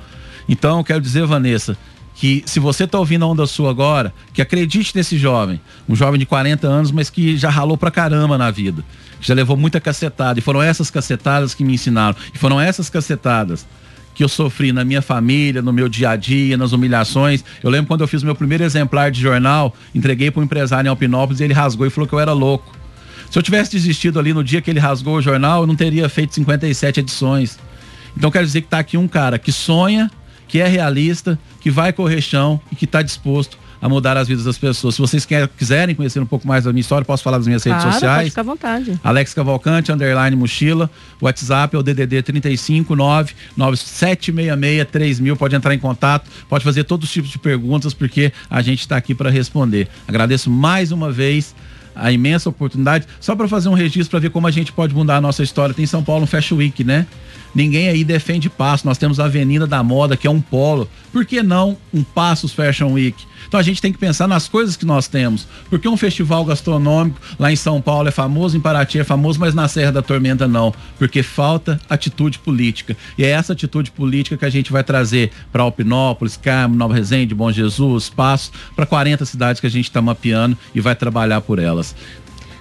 Então, 0.49 0.79
eu 0.79 0.85
quero 0.85 1.01
dizer, 1.01 1.27
Vanessa, 1.27 1.77
que 2.15 2.43
se 2.47 2.59
você 2.59 2.85
está 2.85 2.99
ouvindo 2.99 3.25
a 3.25 3.29
Onda 3.29 3.47
Sul 3.47 3.69
agora, 3.69 4.13
que 4.33 4.43
acredite 4.43 4.97
nesse 4.97 5.19
jovem, 5.19 5.61
um 5.89 5.95
jovem 5.95 6.19
de 6.19 6.27
40 6.27 6.67
anos, 6.67 6.91
mas 6.91 7.11
que 7.11 7.37
já 7.37 7.51
ralou 7.51 7.77
pra 7.77 7.91
caramba 7.91 8.39
na 8.39 8.51
vida, 8.51 8.85
que 9.21 9.29
já 9.29 9.35
levou 9.35 9.57
muita 9.57 9.81
cacetada, 9.81 10.39
e 10.39 10.43
foram 10.43 10.63
essas 10.63 10.91
cacetadas 10.91 11.55
que 11.55 11.63
me 11.63 11.75
ensinaram, 11.75 12.17
e 12.35 12.39
foram 12.39 12.61
essas 12.61 12.89
cacetadas 12.91 13.67
que 14.19 14.25
eu 14.25 14.29
sofri 14.29 14.73
na 14.73 14.85
minha 14.85 15.01
família, 15.01 15.63
no 15.63 15.73
meu 15.73 15.89
dia 15.89 16.11
a 16.11 16.17
dia, 16.17 16.57
nas 16.57 16.73
humilhações. 16.73 17.45
Eu 17.63 17.71
lembro 17.71 17.87
quando 17.87 18.01
eu 18.01 18.09
fiz 18.09 18.21
meu 18.21 18.35
primeiro 18.35 18.65
exemplar 18.65 19.13
de 19.13 19.21
jornal, 19.21 19.73
entreguei 19.95 20.29
para 20.29 20.41
um 20.41 20.43
empresário 20.43 20.89
em 20.89 20.91
Alpinópolis 20.91 21.39
e 21.39 21.45
ele 21.45 21.55
rasgou 21.55 21.87
e 21.87 21.91
falou 21.91 22.09
que 22.09 22.17
eu 22.17 22.19
era 22.19 22.33
louco. 22.33 22.77
Se 23.31 23.39
eu 23.39 23.43
tivesse 23.45 23.71
desistido 23.71 24.19
ali 24.19 24.35
no 24.35 24.43
dia 24.43 24.61
que 24.61 24.69
ele 24.69 24.81
rasgou 24.81 25.19
o 25.19 25.23
jornal, 25.23 25.61
eu 25.61 25.69
não 25.69 25.77
teria 25.77 26.09
feito 26.09 26.35
57 26.35 26.99
edições. 26.99 27.61
Então 28.17 28.29
quero 28.29 28.45
dizer 28.45 28.63
que 28.63 28.67
está 28.67 28.81
aqui 28.81 28.97
um 28.97 29.07
cara 29.07 29.39
que 29.39 29.53
sonha, 29.53 30.11
que 30.49 30.59
é 30.61 30.67
realista, 30.67 31.39
que 31.61 31.71
vai 31.71 31.93
correr 31.93 32.21
chão 32.21 32.61
e 32.73 32.75
que 32.75 32.87
está 32.87 33.03
disposto 33.03 33.57
a 33.81 33.89
mudar 33.89 34.17
as 34.17 34.29
vidas 34.29 34.45
das 34.45 34.59
pessoas. 34.59 34.95
Se 34.95 35.01
vocês 35.01 35.25
quer, 35.25 35.49
quiserem 35.49 35.95
conhecer 35.95 36.21
um 36.21 36.27
pouco 36.27 36.47
mais 36.47 36.65
da 36.65 36.73
minha 36.73 36.81
história, 36.81 37.05
posso 37.05 37.23
falar 37.23 37.39
das 37.39 37.47
minhas 37.47 37.63
redes 37.63 37.81
claro, 37.81 37.93
sociais. 37.93 38.17
Pode 38.17 38.31
ficar 38.31 38.41
à 38.41 38.45
vontade. 38.45 39.01
Alex 39.03 39.35
Cavalcante, 39.35 39.93
underline 39.93 40.37
mochila. 40.37 40.91
WhatsApp 41.21 41.77
é 41.77 41.79
o 41.79 41.83
DDD 41.83 42.23
359 42.23 43.35
9766 43.57 44.89
3000. 44.91 45.37
Pode 45.37 45.57
entrar 45.57 45.75
em 45.75 45.79
contato, 45.79 46.31
pode 46.49 46.65
fazer 46.65 46.85
todos 46.85 47.07
os 47.09 47.13
tipos 47.13 47.31
de 47.31 47.39
perguntas, 47.39 47.95
porque 47.95 48.33
a 48.51 48.61
gente 48.63 48.81
está 48.81 48.97
aqui 48.97 49.15
para 49.15 49.31
responder. 49.31 49.89
Agradeço 50.07 50.51
mais 50.51 50.93
uma 50.93 51.11
vez 51.11 51.55
a 51.99 52.13
imensa 52.13 52.49
oportunidade, 52.49 53.07
só 53.21 53.35
para 53.35 53.49
fazer 53.49 53.69
um 53.69 53.75
registro 53.75 54.11
para 54.13 54.21
ver 54.21 54.31
como 54.31 54.47
a 54.47 54.51
gente 54.51 54.73
pode 54.73 54.95
mudar 54.95 55.17
a 55.17 55.21
nossa 55.21 55.43
história. 55.43 55.75
Tem 55.75 55.83
em 55.83 55.87
São 55.87 56.03
Paulo 56.03 56.25
um 56.25 56.27
Fashion 56.27 56.57
Week, 56.57 56.85
né? 56.85 57.07
Ninguém 57.55 57.89
aí 57.89 58.05
defende 58.05 58.49
passo. 58.49 58.87
Nós 58.87 58.99
temos 58.99 59.19
a 59.19 59.25
Avenida 59.25 59.67
da 59.67 59.83
Moda, 59.83 60.17
que 60.17 60.27
é 60.27 60.31
um 60.31 60.41
polo. 60.41 60.89
Por 61.13 61.25
que 61.25 61.43
não 61.43 61.77
um 61.93 62.03
Passos 62.03 62.53
Fashion 62.53 62.93
Week? 62.93 63.27
Então 63.47 63.59
a 63.59 63.63
gente 63.63 63.81
tem 63.81 63.93
que 63.93 63.99
pensar 63.99 64.29
nas 64.29 64.47
coisas 64.47 64.77
que 64.77 64.85
nós 64.85 65.09
temos. 65.09 65.47
Porque 65.71 65.89
um 65.89 65.97
festival 65.97 66.45
gastronômico 66.45 67.19
lá 67.39 67.51
em 67.51 67.57
São 67.57 67.81
Paulo 67.81 68.09
é 68.09 68.11
famoso, 68.11 68.57
em 68.57 68.61
Paraty 68.61 68.99
é 68.99 69.05
famoso, 69.05 69.41
mas 69.41 69.55
na 69.55 69.67
Serra 69.69 69.93
da 69.93 70.03
Tormenta 70.03 70.47
não. 70.47 70.73
Porque 70.99 71.23
falta 71.23 71.81
atitude 71.89 72.39
política. 72.39 72.97
E 73.17 73.25
é 73.25 73.29
essa 73.29 73.53
atitude 73.53 73.91
política 73.91 74.37
que 74.37 74.45
a 74.45 74.51
gente 74.51 74.71
vai 74.71 74.85
trazer 74.85 75.31
para 75.51 75.63
Alpinópolis, 75.63 76.37
Carmo, 76.37 76.75
Nova 76.75 76.95
Resende, 76.95 77.35
Bom 77.35 77.51
Jesus, 77.51 78.11
Passos, 78.11 78.53
para 78.77 78.87
40 78.87 79.25
cidades 79.25 79.61
que 79.61 79.67
a 79.67 79.71
gente 79.71 79.87
está 79.87 80.03
mapeando 80.03 80.57
e 80.75 80.81
vai 80.81 80.95
trabalhar 80.95 81.41
por 81.41 81.59
elas. 81.59 81.95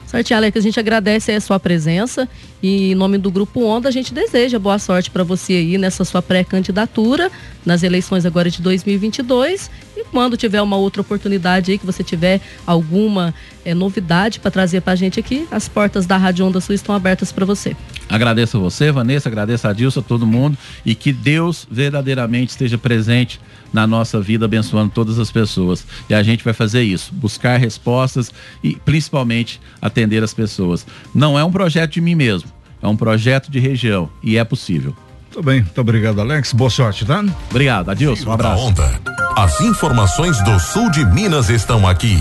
Certo, 0.07 0.31
Alex, 0.31 0.55
a 0.55 0.61
gente 0.61 0.79
agradece 0.79 1.33
a 1.33 1.41
sua 1.41 1.59
presença 1.59 2.29
e 2.63 2.93
em 2.93 2.95
nome 2.95 3.17
do 3.17 3.29
Grupo 3.29 3.61
Onda 3.65 3.89
a 3.89 3.91
gente 3.91 4.13
deseja 4.13 4.57
boa 4.57 4.79
sorte 4.79 5.11
para 5.11 5.21
você 5.21 5.51
aí 5.51 5.77
nessa 5.77 6.05
sua 6.05 6.21
pré-candidatura 6.21 7.29
nas 7.65 7.83
eleições 7.83 8.25
agora 8.25 8.49
de 8.49 8.61
2022 8.61 9.69
e 9.97 10.05
quando 10.05 10.37
tiver 10.37 10.61
uma 10.61 10.77
outra 10.77 11.01
oportunidade 11.01 11.71
aí 11.71 11.77
que 11.77 11.85
você 11.85 12.05
tiver 12.05 12.39
alguma 12.65 13.35
é, 13.65 13.73
novidade 13.73 14.39
para 14.39 14.49
trazer 14.49 14.79
para 14.79 14.93
a 14.93 14.95
gente 14.95 15.19
aqui, 15.19 15.45
as 15.51 15.67
portas 15.67 16.05
da 16.05 16.15
Rádio 16.15 16.45
Onda 16.45 16.61
Sul 16.61 16.73
estão 16.73 16.95
abertas 16.95 17.33
para 17.33 17.45
você. 17.45 17.75
Agradeço 18.09 18.57
a 18.57 18.59
você, 18.59 18.91
Vanessa, 18.91 19.27
agradeço 19.29 19.67
a 19.67 19.73
Dilson, 19.73 19.99
a 19.99 20.03
todo 20.03 20.25
mundo 20.25 20.57
e 20.85 20.95
que 20.95 21.11
Deus 21.11 21.67
verdadeiramente 21.69 22.51
esteja 22.51 22.77
presente 22.77 23.39
na 23.73 23.85
nossa 23.85 24.19
vida, 24.21 24.45
abençoando 24.45 24.91
todas 24.93 25.19
as 25.19 25.29
pessoas. 25.29 25.85
E 26.09 26.13
a 26.13 26.23
gente 26.23 26.43
vai 26.43 26.53
fazer 26.53 26.83
isso, 26.83 27.13
buscar 27.13 27.57
respostas 27.57 28.31
e 28.63 28.75
principalmente 28.75 29.59
atender 29.81 30.23
as 30.23 30.33
pessoas. 30.33 30.85
Não 31.13 31.37
é 31.37 31.43
um 31.43 31.51
projeto 31.51 31.93
de 31.93 32.01
mim 32.01 32.15
mesmo, 32.15 32.49
é 32.81 32.87
um 32.87 32.95
projeto 32.95 33.51
de 33.51 33.59
região 33.59 34.09
e 34.23 34.37
é 34.37 34.43
possível. 34.43 34.95
Muito 35.23 35.43
bem, 35.43 35.61
muito 35.61 35.81
obrigado, 35.81 36.21
Alex. 36.21 36.53
Boa 36.53 36.69
sorte, 36.69 37.05
tá? 37.05 37.23
Obrigado, 37.51 37.91
Adilson. 37.91 38.29
Um 38.29 38.33
abraço. 38.33 38.73
As 39.35 39.59
informações 39.61 40.41
do 40.43 40.59
sul 40.59 40.89
de 40.89 41.05
Minas 41.05 41.49
estão 41.49 41.87
aqui. 41.87 42.17